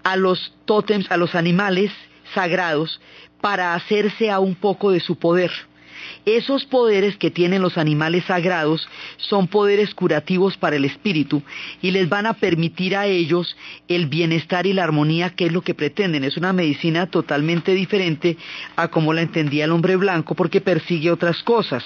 [0.05, 1.91] a los tótems, a los animales
[2.35, 3.01] sagrados,
[3.41, 5.51] para hacerse a un poco de su poder.
[6.25, 11.43] Esos poderes que tienen los animales sagrados son poderes curativos para el espíritu
[11.81, 13.57] y les van a permitir a ellos
[13.89, 16.25] el bienestar y la armonía que es lo que pretenden.
[16.25, 18.37] Es una medicina totalmente diferente
[18.77, 21.85] a como la entendía el hombre blanco porque persigue otras cosas,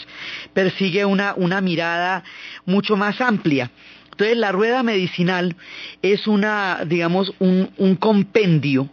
[0.53, 2.23] persigue una, mirada
[2.67, 3.71] mucho más amplia.
[4.11, 5.57] Entonces la rueda medicinal
[6.03, 8.91] es una, digamos, un compendio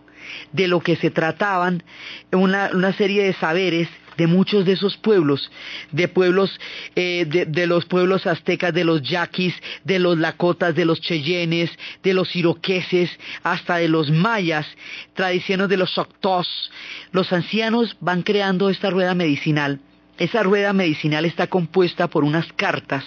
[0.52, 1.84] de lo que se trataban,
[2.32, 5.52] una, una serie de saberes de muchos de esos pueblos,
[5.92, 6.60] de pueblos,
[6.96, 11.72] eh, de, los pueblos aztecas, de los yaquis, de los lakotas, de los cheyennes,
[12.04, 13.10] de los iroqueses,
[13.44, 14.68] hasta de los mayas,
[15.14, 16.72] tradiciones de los soctos.
[17.12, 19.80] Los ancianos van creando esta rueda medicinal
[20.20, 23.04] esa rueda medicinal está compuesta por unas cartas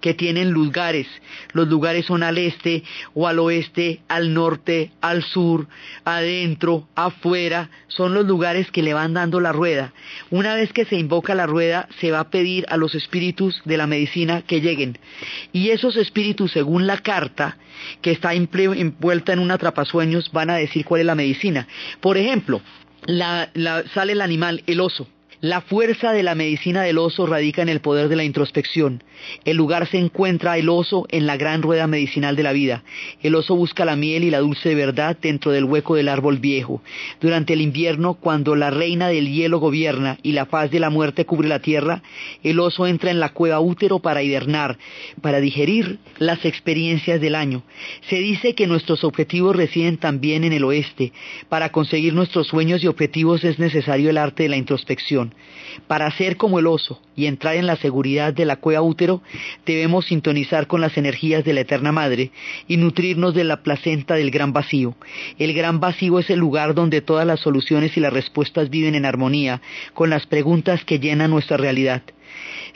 [0.00, 1.06] que tienen lugares.
[1.52, 2.82] Los lugares son al este
[3.14, 5.68] o al oeste, al norte, al sur,
[6.04, 7.70] adentro, afuera.
[7.86, 9.92] Son los lugares que le van dando la rueda.
[10.30, 13.76] Una vez que se invoca la rueda, se va a pedir a los espíritus de
[13.76, 14.98] la medicina que lleguen.
[15.52, 17.56] Y esos espíritus, según la carta,
[18.02, 21.68] que está envuelta en un atrapasueños, van a decir cuál es la medicina.
[22.00, 22.60] Por ejemplo,
[23.94, 25.06] sale el animal, el oso
[25.40, 29.04] la fuerza de la medicina del oso radica en el poder de la introspección.
[29.44, 32.82] El lugar se encuentra el oso en la gran rueda medicinal de la vida.
[33.22, 36.82] El oso busca la miel y la dulce verdad dentro del hueco del árbol viejo.
[37.20, 41.24] Durante el invierno, cuando la reina del hielo gobierna y la faz de la muerte
[41.24, 42.02] cubre la tierra,
[42.42, 44.76] el oso entra en la cueva útero para hibernar,
[45.22, 47.62] para digerir las experiencias del año.
[48.08, 51.12] Se dice que nuestros objetivos residen también en el oeste.
[51.48, 55.27] Para conseguir nuestros sueños y objetivos es necesario el arte de la introspección.
[55.86, 59.22] Para ser como el oso y entrar en la seguridad de la cueva útero,
[59.64, 62.30] debemos sintonizar con las energías de la Eterna Madre
[62.66, 64.94] y nutrirnos de la placenta del gran vacío.
[65.38, 69.04] El gran vacío es el lugar donde todas las soluciones y las respuestas viven en
[69.04, 69.60] armonía
[69.94, 72.02] con las preguntas que llenan nuestra realidad.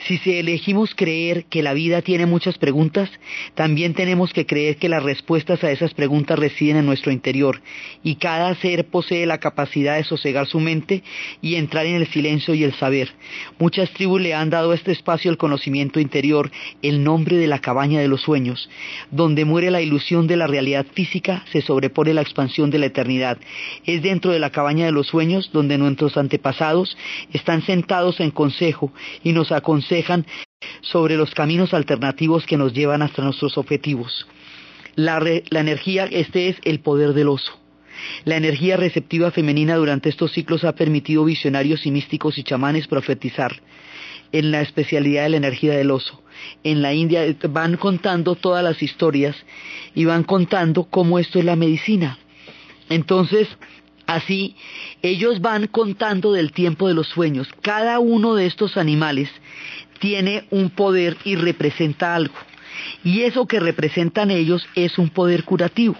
[0.07, 3.09] Si elegimos creer que la vida tiene muchas preguntas,
[3.55, 7.61] también tenemos que creer que las respuestas a esas preguntas residen en nuestro interior
[8.03, 11.03] y cada ser posee la capacidad de sosegar su mente
[11.41, 13.11] y entrar en el silencio y el saber.
[13.59, 17.59] Muchas tribus le han dado a este espacio el conocimiento interior el nombre de la
[17.59, 18.69] cabaña de los sueños.
[19.09, 23.37] Donde muere la ilusión de la realidad física, se sobrepone la expansión de la eternidad.
[23.85, 26.97] Es dentro de la cabaña de los sueños donde nuestros antepasados
[27.31, 28.91] están sentados en consejo
[29.23, 29.92] y nos aconsejan
[30.81, 34.27] sobre los caminos alternativos que nos llevan hasta nuestros objetivos.
[34.95, 35.19] La,
[35.51, 37.59] energía, este es el poder del oso.
[38.25, 43.61] La energía receptiva femenina durante estos ciclos ha permitido visionarios y místicos y chamanes profetizar
[44.31, 46.21] en la especialidad de la energía del oso.
[46.63, 49.35] En la India van contando todas las historias
[49.95, 52.17] y van contando cómo esto es la medicina.
[52.89, 53.47] Entonces,
[54.05, 54.55] Así,
[55.01, 57.47] ellos van contando del tiempo de los sueños.
[57.61, 59.29] Cada uno de estos animales
[59.99, 62.35] tiene un poder y representa algo.
[63.03, 65.95] Y eso que representan ellos es un poder curativo.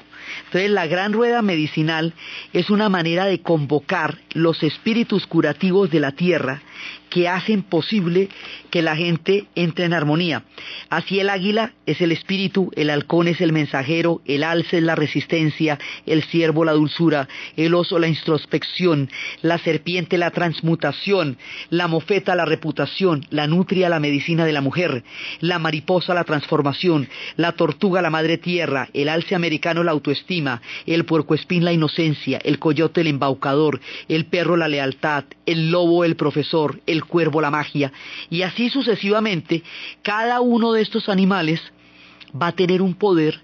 [0.46, 2.14] Entonces la gran rueda medicinal
[2.54, 6.62] es una manera de convocar los espíritus curativos de la tierra
[7.14, 8.28] que hacen posible
[8.72, 10.44] que la gente entre en armonía.
[10.90, 14.96] Así el águila es el espíritu, el halcón es el mensajero, el alce es la
[14.96, 19.12] resistencia, el ciervo la dulzura, el oso la introspección,
[19.44, 21.38] la serpiente la transmutación,
[21.70, 25.04] la mofeta la reputación, la nutria la medicina de la mujer,
[25.40, 31.06] la mariposa la transformación, la tortuga la madre tierra, el alce americano la autoestima, el
[31.06, 36.80] puercoespín la inocencia, el coyote el embaucador, el perro la lealtad, el lobo el profesor,
[36.88, 37.92] el cuervo la magia,
[38.30, 39.64] y así sucesivamente,
[40.02, 41.62] cada uno de estos animales
[42.40, 43.42] va a tener un poder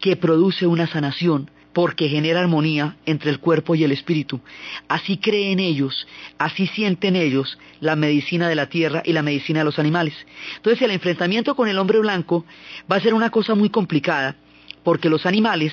[0.00, 4.40] que produce una sanación, porque genera armonía entre el cuerpo y el espíritu.
[4.88, 6.06] Así creen ellos,
[6.38, 10.14] así sienten ellos la medicina de la tierra y la medicina de los animales.
[10.56, 12.44] Entonces el enfrentamiento con el hombre blanco
[12.90, 14.36] va a ser una cosa muy complicada,
[14.82, 15.72] porque los animales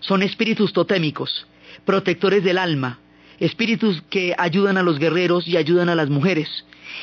[0.00, 1.46] son espíritus totémicos,
[1.84, 2.98] protectores del alma,
[3.40, 6.48] espíritus que ayudan a los guerreros y ayudan a las mujeres.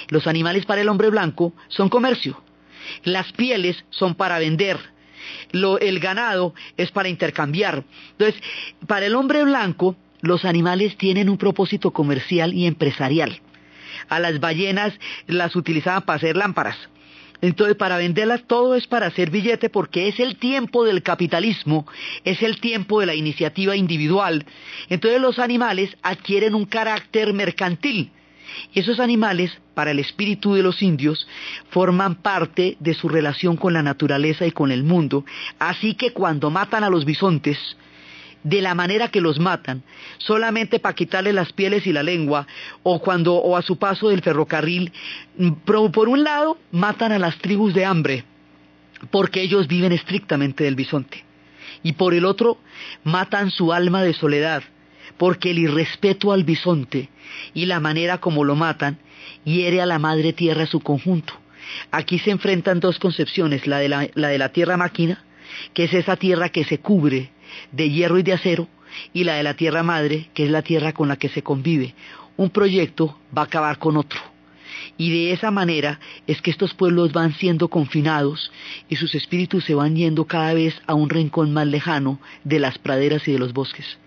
[0.09, 2.41] Los animales para el hombre blanco son comercio.
[3.03, 4.77] Las pieles son para vender.
[5.51, 7.83] el ganado es para intercambiar.
[8.11, 8.41] Entonces,
[8.85, 13.41] para el hombre blanco, los animales tienen un propósito comercial y empresarial.
[14.09, 14.93] A las ballenas
[15.25, 16.77] las utilizaban para hacer lámparas.
[17.41, 21.85] Entonces, para venderlas todo es para hacer billete porque es el tiempo del capitalismo,
[22.23, 24.45] es el tiempo de la iniciativa individual.
[24.89, 28.11] Entonces los animales adquieren un carácter mercantil.
[28.73, 31.27] Y esos animales, para el espíritu de los indios,
[31.69, 35.25] forman parte de su relación con la naturaleza y con el mundo.
[35.59, 37.57] Así que cuando matan a los bisontes,
[38.43, 39.83] de la manera que los matan,
[40.17, 42.47] solamente para quitarle las pieles y la lengua,
[42.83, 44.91] o cuando, o a su paso del ferrocarril,
[45.37, 45.51] mm,
[45.91, 48.23] por un lado, matan a las tribus de hambre,
[49.11, 51.23] porque ellos viven estrictamente del bisonte,
[51.83, 52.57] y por el otro,
[53.03, 54.63] matan su alma de soledad,
[55.17, 57.09] porque el irrespeto al bisonte
[57.53, 58.99] y la manera como lo matan
[59.43, 61.33] hiere a la madre tierra su conjunto.
[61.91, 65.23] Aquí se enfrentan dos concepciones, la de la, la de la tierra máquina,
[65.73, 67.31] que es esa tierra que se cubre
[67.71, 68.67] de hierro y de acero,
[69.13, 71.93] y la de la tierra madre, que es la tierra con la que se convive.
[72.35, 74.19] Un proyecto va a acabar con otro.
[74.97, 78.51] Y de esa manera es que estos pueblos van siendo confinados
[78.89, 82.77] y sus espíritus se van yendo cada vez a un rincón más lejano de las
[82.77, 83.97] praderas y de los bosques.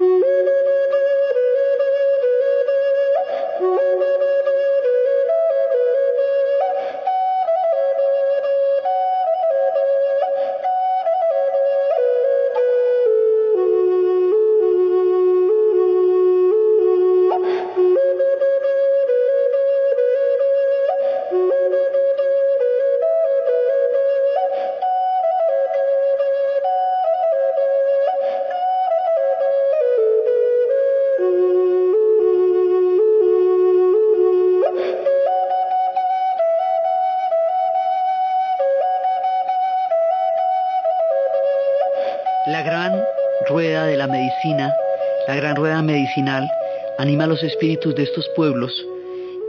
[46.98, 48.72] Anima a los espíritus de estos pueblos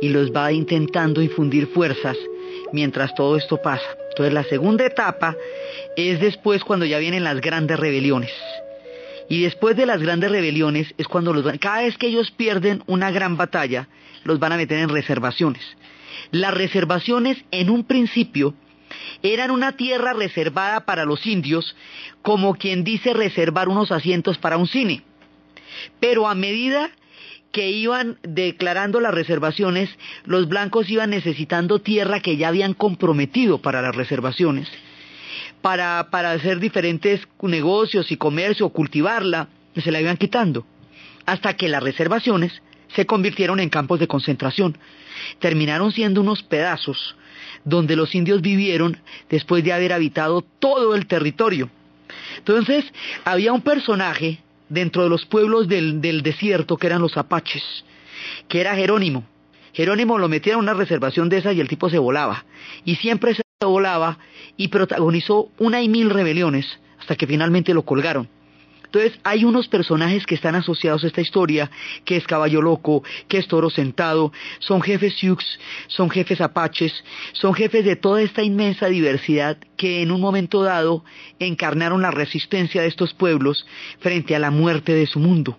[0.01, 2.17] y los va intentando infundir fuerzas
[2.71, 3.85] mientras todo esto pasa.
[4.09, 5.35] Entonces la segunda etapa
[5.95, 8.31] es después cuando ya vienen las grandes rebeliones.
[9.29, 12.83] Y después de las grandes rebeliones es cuando los van, cada vez que ellos pierden
[12.87, 13.87] una gran batalla,
[14.23, 15.63] los van a meter en reservaciones.
[16.31, 18.53] Las reservaciones en un principio
[19.23, 21.75] eran una tierra reservada para los indios,
[22.21, 25.03] como quien dice reservar unos asientos para un cine.
[25.99, 26.91] Pero a medida
[27.51, 29.89] que iban declarando las reservaciones,
[30.25, 34.69] los blancos iban necesitando tierra que ya habían comprometido para las reservaciones,
[35.61, 40.65] para, hacer diferentes negocios y comercio, cultivarla, se la iban quitando,
[41.25, 42.61] hasta que las reservaciones
[42.95, 44.77] se convirtieron en campos de concentración.
[45.39, 47.15] Terminaron siendo unos pedazos
[47.63, 48.97] donde los indios vivieron
[49.29, 51.69] después de haber habitado todo el territorio.
[52.37, 52.85] Entonces,
[53.23, 54.39] había un personaje
[54.71, 57.63] dentro de los pueblos del, desierto, que eran los apaches,
[58.47, 59.25] que era Jerónimo.
[59.73, 62.45] Jerónimo lo metieron en una reservación de esa y el tipo se volaba.
[62.85, 64.17] Y siempre se volaba
[64.57, 66.65] y protagonizó una y mil rebeliones
[66.99, 68.27] hasta que finalmente lo colgaron.
[68.93, 71.71] Entonces hay unos personajes que están asociados a esta historia,
[72.03, 75.41] que es Caballo Loco, que es Toro Sentado, son jefes Sioux,
[75.87, 76.91] son jefes Apaches,
[77.31, 81.05] son jefes de toda esta inmensa diversidad que en un momento dado
[81.39, 83.65] encarnaron la resistencia de estos pueblos
[84.01, 85.57] frente a la muerte de su mundo.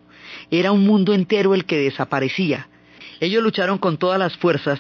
[0.51, 2.69] Era un mundo entero el que desaparecía.
[3.19, 4.79] Ellos lucharon con todas las fuerzas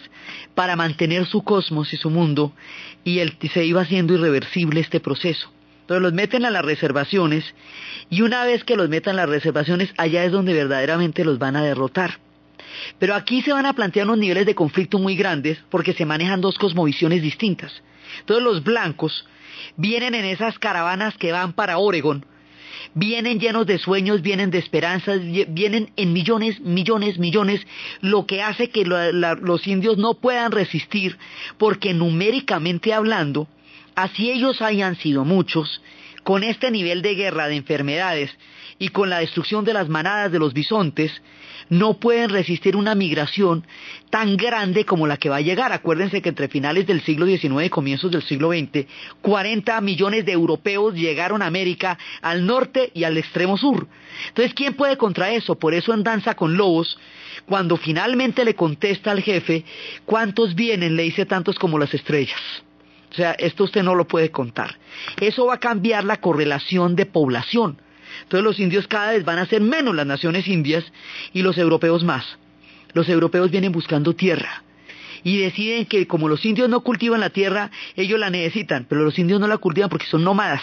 [0.54, 2.52] para mantener su cosmos y su mundo
[3.02, 5.50] y se iba haciendo irreversible este proceso.
[5.82, 7.44] Entonces los meten a las reservaciones
[8.08, 11.56] y una vez que los metan a las reservaciones, allá es donde verdaderamente los van
[11.56, 12.18] a derrotar.
[12.98, 16.40] Pero aquí se van a plantear unos niveles de conflicto muy grandes porque se manejan
[16.40, 17.82] dos cosmovisiones distintas.
[18.20, 19.26] Entonces los blancos
[19.76, 22.24] vienen en esas caravanas que van para Oregon,
[22.94, 27.66] vienen llenos de sueños, vienen de esperanzas, vienen en millones, millones, millones,
[28.00, 31.18] lo que hace que los indios no puedan resistir
[31.58, 33.48] porque numéricamente hablando,
[33.94, 35.82] Así ellos hayan sido muchos,
[36.22, 38.30] con este nivel de guerra de enfermedades
[38.78, 41.12] y con la destrucción de las manadas de los bisontes,
[41.68, 43.66] no pueden resistir una migración
[44.10, 45.72] tan grande como la que va a llegar.
[45.72, 48.86] Acuérdense que entre finales del siglo XIX y comienzos del siglo XX,
[49.20, 53.86] 40 millones de europeos llegaron a América, al norte y al extremo sur.
[54.28, 55.58] Entonces, ¿quién puede contra eso?
[55.58, 56.98] Por eso en Danza con Lobos,
[57.46, 59.64] cuando finalmente le contesta al jefe,
[60.04, 60.96] ¿cuántos vienen?
[60.96, 62.40] Le dice tantos como las estrellas.
[63.12, 64.78] O sea, esto usted no lo puede contar.
[65.20, 67.78] Eso va a cambiar la correlación de población.
[68.22, 70.84] Entonces los indios cada vez van a ser menos las naciones indias
[71.34, 72.24] y los europeos más.
[72.94, 74.62] Los europeos vienen buscando tierra
[75.24, 79.18] y deciden que como los indios no cultivan la tierra, ellos la necesitan, pero los
[79.18, 80.62] indios no la cultivan porque son nómadas.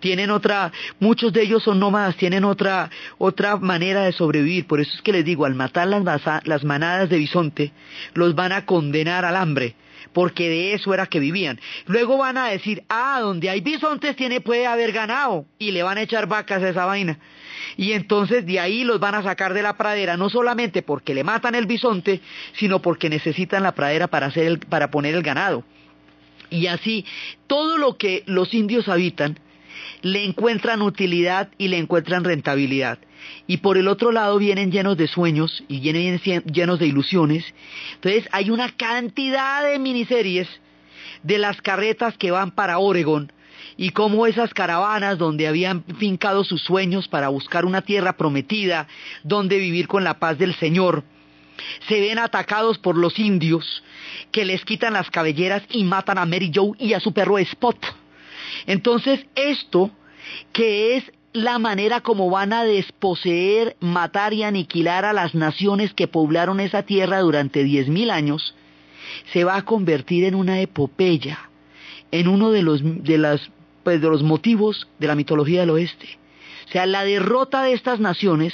[0.00, 4.66] tienen otra, muchos de ellos son nómadas, tienen otra, otra manera de sobrevivir.
[4.66, 6.04] Por eso es que les digo, al matar las,
[6.44, 7.72] las manadas de bisonte,
[8.14, 9.76] los van a condenar al hambre
[10.12, 11.60] porque de eso era que vivían.
[11.86, 15.98] Luego van a decir, ah, donde hay bisontes tiene, puede haber ganado, y le van
[15.98, 17.18] a echar vacas a esa vaina.
[17.76, 21.24] Y entonces de ahí los van a sacar de la pradera, no solamente porque le
[21.24, 22.20] matan el bisonte,
[22.54, 25.64] sino porque necesitan la pradera para, hacer para poner el ganado.
[26.50, 27.04] Y así,
[27.46, 29.38] todo lo que los indios habitan,
[30.02, 32.98] le encuentran utilidad y le encuentran rentabilidad.
[33.46, 37.44] Y por el otro lado vienen llenos de sueños y vienen llenos de ilusiones.
[37.94, 40.48] Entonces hay una cantidad de miniseries
[41.22, 43.32] de las carretas que van para Oregon
[43.76, 48.88] y cómo esas caravanas donde habían fincado sus sueños para buscar una tierra prometida,
[49.22, 51.04] donde vivir con la paz del Señor,
[51.88, 53.82] se ven atacados por los indios
[54.30, 57.78] que les quitan las cabelleras y matan a Mary Joe y a su perro Spot.
[58.66, 59.90] Entonces esto,
[60.52, 66.08] que es la manera como van a desposeer, matar y aniquilar a las naciones que
[66.08, 68.54] poblaron esa tierra durante diez mil años,
[69.32, 71.50] se va a convertir en una epopeya,
[72.10, 72.82] en uno de los,
[73.84, 76.18] pues, de los motivos de la mitología del oeste.
[76.66, 78.52] O sea, la derrota de estas naciones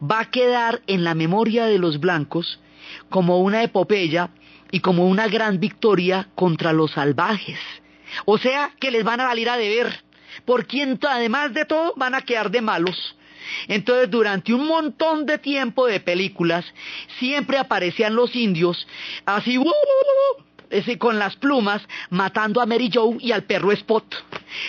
[0.00, 2.60] va a quedar en la memoria de los blancos
[3.08, 4.30] como una epopeya
[4.70, 7.58] y como una gran victoria contra los salvajes.
[8.26, 10.04] O sea, que les van a salir a deber,
[10.44, 13.16] por quien además de todo van a quedar de malos.
[13.66, 16.64] Entonces, durante un montón de tiempo de películas,
[17.18, 18.86] siempre aparecían los indios
[19.24, 19.58] así,
[20.70, 24.04] ese, con las plumas, matando a Mary Joe y al perro Spot.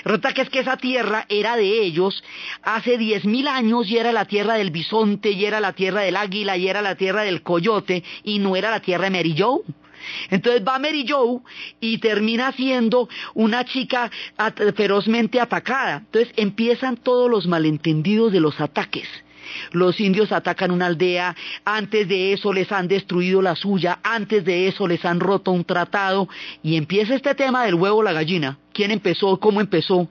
[0.04, 2.24] Resulta que es que esa tierra era de ellos
[2.64, 6.16] hace diez mil años y era la tierra del bisonte y era la tierra del
[6.16, 9.62] águila y era la tierra del coyote y no era la tierra de Mary Joe.
[10.30, 11.40] Entonces va Mary Joe
[11.80, 14.12] y termina siendo una chica
[14.76, 15.98] ferozmente atacada.
[16.06, 19.08] Entonces empiezan todos los malentendidos de los ataques.
[19.72, 21.36] Los indios atacan una aldea,
[21.66, 25.66] antes de eso les han destruido la suya, antes de eso les han roto un
[25.66, 26.30] tratado,
[26.64, 30.08] y empieza este tema del huevo la gallina, quién empezó, cómo empezó,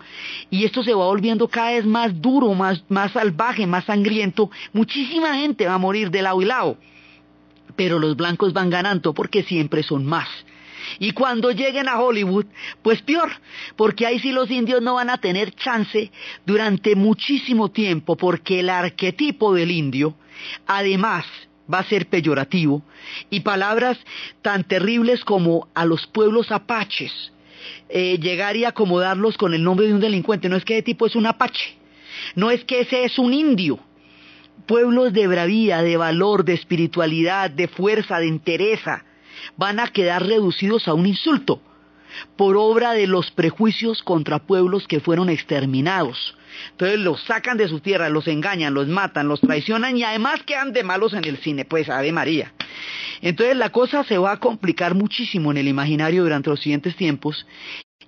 [0.50, 5.34] y esto se va volviendo cada vez más duro, más, más salvaje, más sangriento, muchísima
[5.36, 6.76] gente va a morir de lado y lado,
[7.78, 10.28] pero los blancos van ganando porque siempre son más.
[10.98, 12.46] Y cuando lleguen a Hollywood,
[12.82, 13.30] pues peor,
[13.76, 16.10] porque ahí sí los indios no van a tener chance
[16.44, 20.16] durante muchísimo tiempo, porque el arquetipo del indio,
[20.66, 21.24] además,
[21.72, 22.82] va a ser peyorativo,
[23.30, 23.96] y palabras
[24.42, 27.12] tan terribles como a los pueblos apaches,
[27.90, 31.06] eh, llegar y acomodarlos con el nombre de un delincuente, no es que ese tipo
[31.06, 31.76] es un apache,
[32.34, 33.78] no es que ese es un indio,
[34.66, 39.04] pueblos de bravía, de valor, de espiritualidad, de fuerza, de entereza,
[39.56, 41.60] van a quedar reducidos a un insulto
[42.36, 46.36] por obra de los prejuicios contra pueblos que fueron exterminados.
[46.70, 50.72] Entonces los sacan de su tierra, los engañan, los matan, los traicionan y además quedan
[50.72, 52.52] de malos en el cine, pues Ave María.
[53.20, 57.46] Entonces la cosa se va a complicar muchísimo en el imaginario durante los siguientes tiempos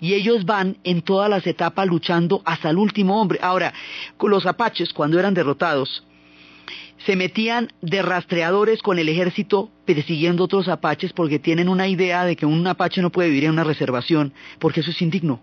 [0.01, 3.39] y ellos van en todas las etapas luchando hasta el último hombre.
[3.43, 3.75] Ahora,
[4.21, 6.05] los apaches cuando eran derrotados,
[7.07, 12.37] se metían de rastreadores con el ejército persiguiendo otros apaches porque tienen una idea de
[12.37, 15.41] que un apache no puede vivir en una reservación porque eso es indigno.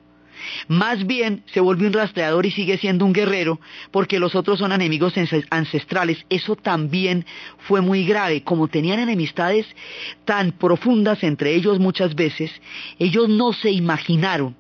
[0.68, 3.60] Más bien se vuelve un rastreador y sigue siendo un guerrero
[3.92, 5.16] porque los otros son enemigos
[5.50, 6.26] ancestrales.
[6.30, 7.26] Eso también
[7.68, 8.44] fue muy grave.
[8.44, 9.66] Como tenían enemistades
[10.26, 12.52] tan profundas entre ellos muchas veces,
[13.00, 14.56] ellos no se imaginaron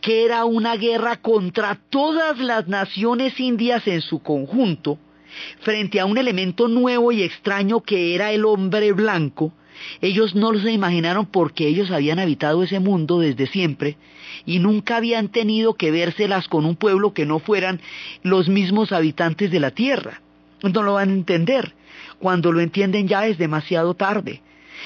[0.00, 4.98] que era una guerra contra todas las naciones indias en su conjunto,
[5.60, 9.52] frente a un elemento nuevo y extraño que era el hombre blanco,
[10.00, 13.96] ellos no se imaginaron porque ellos habían habitado ese mundo desde siempre
[14.46, 17.80] y nunca habían tenido que vérselas con un pueblo que no fueran
[18.22, 20.20] los mismos habitantes de la tierra.
[20.62, 21.74] No lo van a entender.
[22.18, 24.42] Cuando lo entienden ya es demasiado tarde.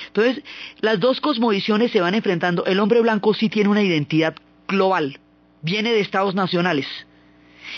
[0.09, 0.43] Entonces,
[0.81, 2.65] las dos cosmovisiones se van enfrentando.
[2.65, 4.35] El hombre blanco sí tiene una identidad
[4.69, 5.21] global,
[5.63, 6.87] viene de estados nacionales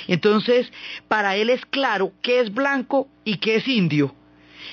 [0.07, 0.70] entonces,
[1.09, 4.14] para él es claro qué es blanco y qué es indio.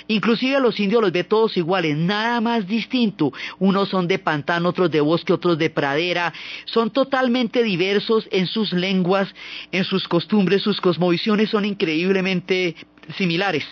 [0.07, 3.33] Inclusive a los indios los ve todos iguales, nada más distinto.
[3.59, 6.33] Unos son de pantano, otros de bosque, otros de pradera.
[6.65, 9.33] Son totalmente diversos en sus lenguas,
[9.71, 12.75] en sus costumbres, sus cosmovisiones son increíblemente
[13.17, 13.65] similares.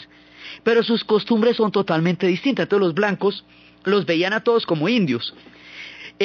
[0.63, 2.63] Pero sus costumbres son totalmente distintas.
[2.63, 3.43] Entonces los blancos
[3.83, 5.33] los veían a todos como indios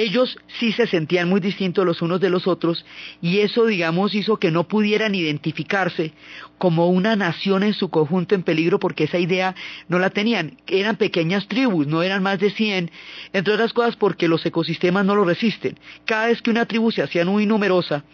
[0.03, 2.85] ellos sí se sentían muy distintos los unos de los otros
[3.21, 6.13] y eso, digamos, hizo que no pudieran identificarse
[6.59, 9.55] como una nación en su conjunto en peligro porque esa idea
[9.89, 10.59] no la tenían.
[10.67, 12.91] Eran pequeñas tribus, no eran más de 100,
[13.33, 15.79] entre otras cosas porque los ecosistemas no lo resisten.
[16.05, 18.05] Cada vez que una tribu se hacía muy numerosa,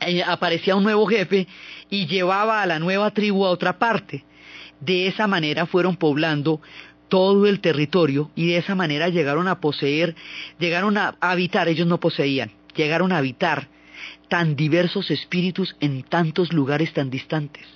[0.00, 1.46] eh, aparecía un nuevo jefe
[1.90, 4.24] y llevaba a la nueva tribu a otra parte.
[4.80, 6.60] De esa manera fueron poblando
[7.12, 10.16] todo el territorio y de esa manera llegaron a poseer,
[10.58, 13.68] llegaron a habitar, ellos no poseían, llegaron a habitar
[14.28, 17.66] tan diversos espíritus en tantos lugares tan distantes.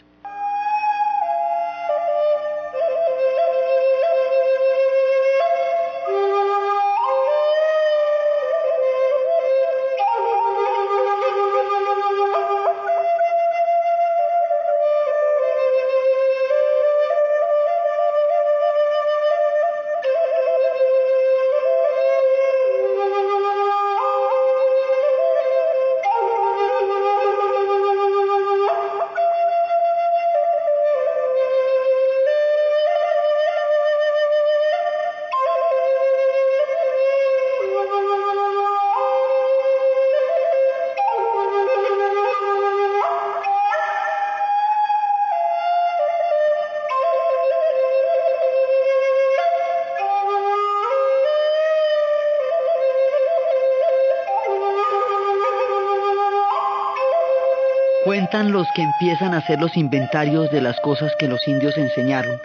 [58.27, 62.41] Cuentan los que empiezan a hacer los inventarios de las cosas que los indios enseñaron,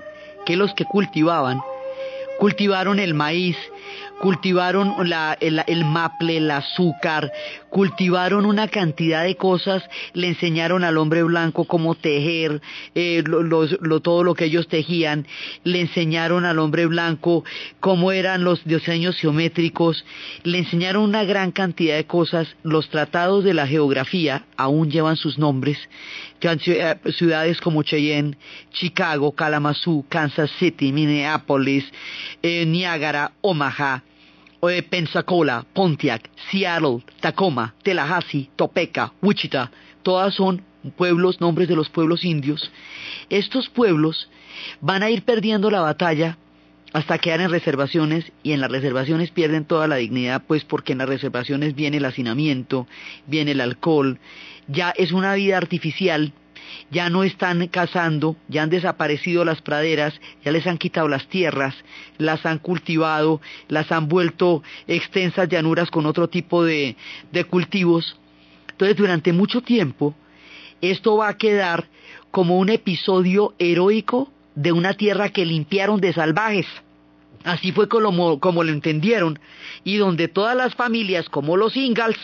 [0.46, 1.60] que los que cultivaban,
[2.38, 3.58] cultivaron el maíz,
[4.22, 4.94] cultivaron
[5.40, 7.32] el, maple, el azúcar,
[7.72, 9.82] cultivaron una cantidad de cosas,
[10.14, 12.62] le enseñaron al hombre blanco cómo tejer,
[12.94, 13.24] eh,
[14.04, 15.26] todo lo que ellos tejían,
[15.64, 17.44] le enseñaron al hombre blanco
[17.80, 20.06] cómo eran los diseños geométricos,
[20.44, 25.38] le enseñaron una gran cantidad de cosas, los tratados de la geografía aún llevan sus
[25.38, 25.78] nombres,
[26.42, 28.38] eh, ciudades como Cheyenne,
[28.72, 31.86] Chicago, Kalamazoo, Kansas City, Minneapolis,
[32.42, 34.04] eh, Niagara, Omaha,
[34.90, 39.72] Pensacola, Pontiac, Seattle, Tacoma, Tallahassee, Topeka, Wichita,
[40.04, 40.64] todas son
[40.98, 42.72] pueblos, nombres de los pueblos indios.
[43.30, 44.30] Estos pueblos
[44.80, 46.38] van a ir perdiendo la batalla
[46.94, 51.00] hasta quedar en reservaciones y en las reservaciones pierden toda la dignidad, pues porque en
[51.00, 52.88] las reservaciones viene el hacinamiento,
[53.28, 54.20] viene el alcohol,
[54.68, 56.34] ya es una vida artificial
[56.90, 61.76] ya no están cazando, ya han desaparecido las praderas, ya les han quitado las tierras,
[62.18, 66.96] las han cultivado, las han vuelto extensas llanuras con otro tipo de,
[67.32, 68.18] de cultivos.
[68.70, 70.16] Entonces, durante mucho tiempo,
[70.82, 71.88] esto va a quedar
[72.32, 76.66] como un episodio heroico de una tierra que limpiaron de salvajes.
[77.44, 79.40] Así fue como, lo entendieron,
[79.84, 82.20] y donde todas las familias, como los Ingalls,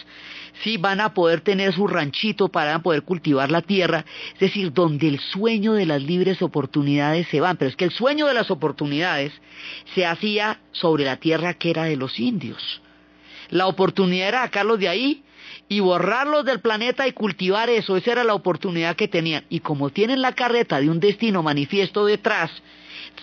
[0.63, 5.07] sí van a poder tener su ranchito para poder cultivar la tierra, es decir, donde
[5.07, 8.51] el sueño de las libres oportunidades se van, pero es que el sueño de las
[8.51, 9.33] oportunidades
[9.95, 12.81] se hacía sobre la tierra que era de los indios.
[13.49, 15.23] La oportunidad era sacarlos de ahí
[15.69, 19.43] y borrarlos del planeta y cultivar eso, esa era la oportunidad que tenían.
[19.49, 22.51] Y como tienen la carreta de un destino manifiesto detrás,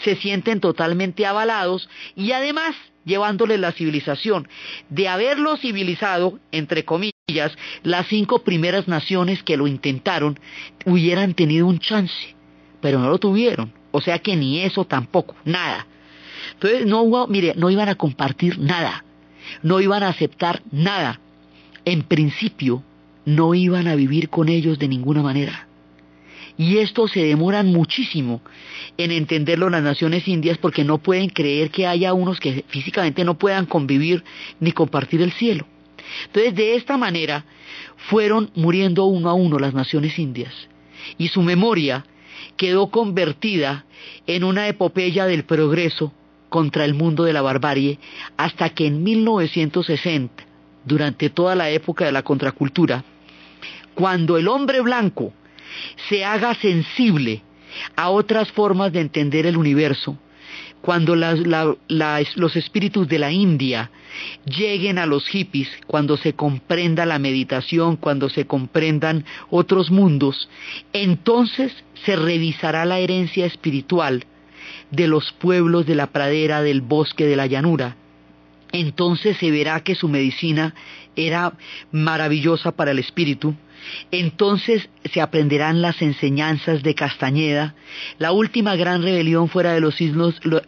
[0.02, 4.48] se sienten totalmente avalados y además llevándole la civilización.
[4.88, 7.14] De haberlo civilizado, entre comillas,
[7.82, 10.38] las cinco primeras naciones que lo intentaron
[10.84, 12.34] hubieran tenido un chance,
[12.80, 13.72] pero no lo tuvieron.
[13.90, 15.86] O sea que ni eso tampoco, nada.
[16.54, 19.04] Entonces, no hubo, mire, no iban a compartir nada,
[19.62, 21.20] no iban a aceptar nada.
[21.84, 22.82] En principio,
[23.24, 25.68] no iban a vivir con ellos de ninguna manera.
[26.56, 28.40] Y esto se demoran muchísimo
[28.96, 33.36] en entenderlo las naciones indias porque no pueden creer que haya unos que físicamente no
[33.36, 34.22] puedan convivir
[34.60, 35.66] ni compartir el cielo.
[36.26, 37.44] Entonces, de esta manera
[38.08, 40.52] fueron muriendo uno a uno las naciones indias
[41.18, 42.04] y su memoria
[42.56, 43.84] quedó convertida
[44.26, 46.12] en una epopeya del progreso
[46.48, 47.98] contra el mundo de la barbarie
[48.36, 50.44] hasta que en 1960,
[50.84, 53.04] durante toda la época de la contracultura,
[53.94, 55.32] cuando el hombre blanco
[56.08, 57.42] se haga sensible
[57.96, 60.18] a otras formas de entender el universo,
[60.84, 63.90] cuando los espíritus de la India
[64.44, 70.50] lleguen a los hippies, cuando se comprenda la meditación, cuando se comprendan otros mundos,
[70.92, 71.72] entonces
[72.04, 74.26] se revisará la herencia espiritual
[74.90, 77.96] de los pueblos de la pradera, del bosque, de la llanura.
[78.74, 80.74] Entonces se verá que su medicina
[81.14, 81.52] era
[81.92, 83.54] maravillosa para el espíritu,
[84.10, 87.76] entonces se aprenderán las enseñanzas de Castañeda.
[88.18, 89.94] La última gran rebelión fuera de los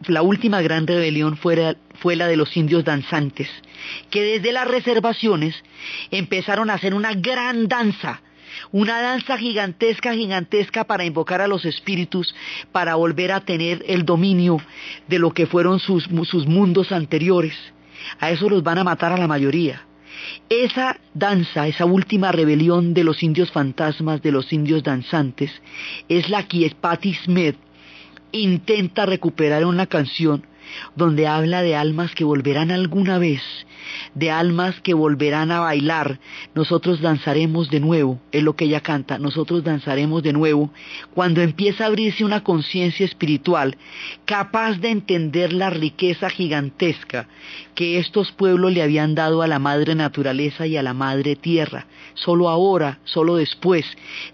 [0.07, 3.49] la última gran rebelión fue la de los indios danzantes,
[4.09, 5.57] que desde las reservaciones
[6.13, 8.23] empezaron a hacer una gran danza,
[8.71, 12.37] una danza gigantesca, gigantesca para invocar a los espíritus,
[12.71, 14.59] para volver a tener el dominio
[15.09, 16.09] de lo que fueron sus
[16.47, 17.57] mundos anteriores.
[18.21, 19.83] A eso los van a matar a la mayoría.
[20.49, 25.51] Esa danza, esa última rebelión de los indios fantasmas, de los indios danzantes,
[26.09, 27.57] es la que Patti Smith
[28.33, 30.47] intenta recuperar en una canción
[30.95, 33.43] donde habla de almas que volverán alguna vez,
[34.15, 36.19] de almas que volverán a bailar.
[36.55, 40.71] Nosotros danzaremos de nuevo, es lo que ella canta, nosotros danzaremos de nuevo,
[41.15, 43.77] cuando empieza a abrirse una conciencia espiritual
[44.25, 47.29] capaz de entender la riqueza gigantesca
[47.75, 51.87] que estos pueblos le habían dado a la madre naturaleza y a la madre tierra.
[52.15, 53.85] Solo ahora, solo después,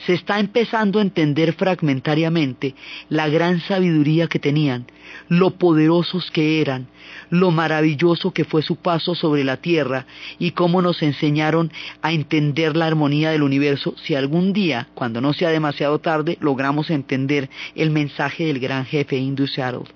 [0.07, 2.75] se está empezando a entender fragmentariamente
[3.09, 4.87] la gran sabiduría que tenían,
[5.29, 6.87] lo poderosos que eran,
[7.33, 10.05] lo maravilloso que fue su paso sobre la tierra
[10.39, 11.73] y cómo nos enseñaron
[12.03, 16.91] a entender la armonía del universo si algún día, cuando no sea demasiado tarde, logramos
[16.91, 19.89] entender el mensaje del gran jefe Indus Harold.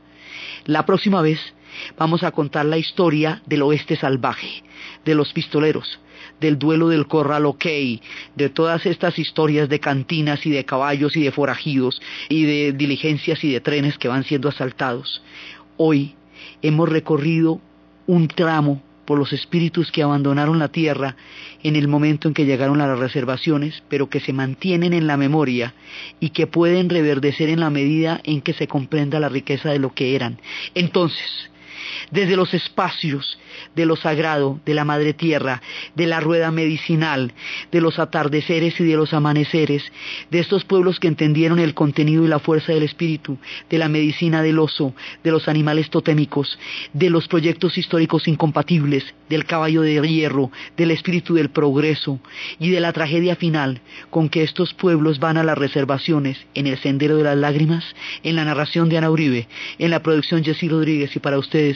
[0.64, 1.38] La próxima vez
[1.98, 4.62] Vamos a contar la historia del oeste salvaje,
[5.04, 6.00] de los pistoleros,
[6.40, 7.66] del duelo del corral OK,
[8.34, 13.44] de todas estas historias de cantinas y de caballos y de forajidos y de diligencias
[13.44, 15.22] y de trenes que van siendo asaltados.
[15.76, 16.14] Hoy
[16.62, 17.60] hemos recorrido
[18.06, 21.16] un tramo por los espíritus que abandonaron la tierra
[21.62, 25.16] en el momento en que llegaron a las reservaciones, pero que se mantienen en la
[25.16, 25.74] memoria
[26.20, 29.94] y que pueden reverdecer en la medida en que se comprenda la riqueza de lo
[29.94, 30.38] que eran.
[30.74, 31.50] Entonces,
[32.10, 33.38] desde los espacios
[33.74, 35.62] de lo sagrado, de la madre tierra,
[35.94, 37.32] de la rueda medicinal,
[37.72, 39.82] de los atardeceres y de los amaneceres,
[40.30, 43.38] de estos pueblos que entendieron el contenido y la fuerza del espíritu,
[43.70, 46.58] de la medicina del oso, de los animales totémicos,
[46.92, 52.20] de los proyectos históricos incompatibles, del caballo de hierro, del espíritu del progreso
[52.58, 53.80] y de la tragedia final
[54.10, 57.84] con que estos pueblos van a las reservaciones en el sendero de las lágrimas,
[58.22, 61.75] en la narración de Ana Uribe, en la producción Jessy Rodríguez y para ustedes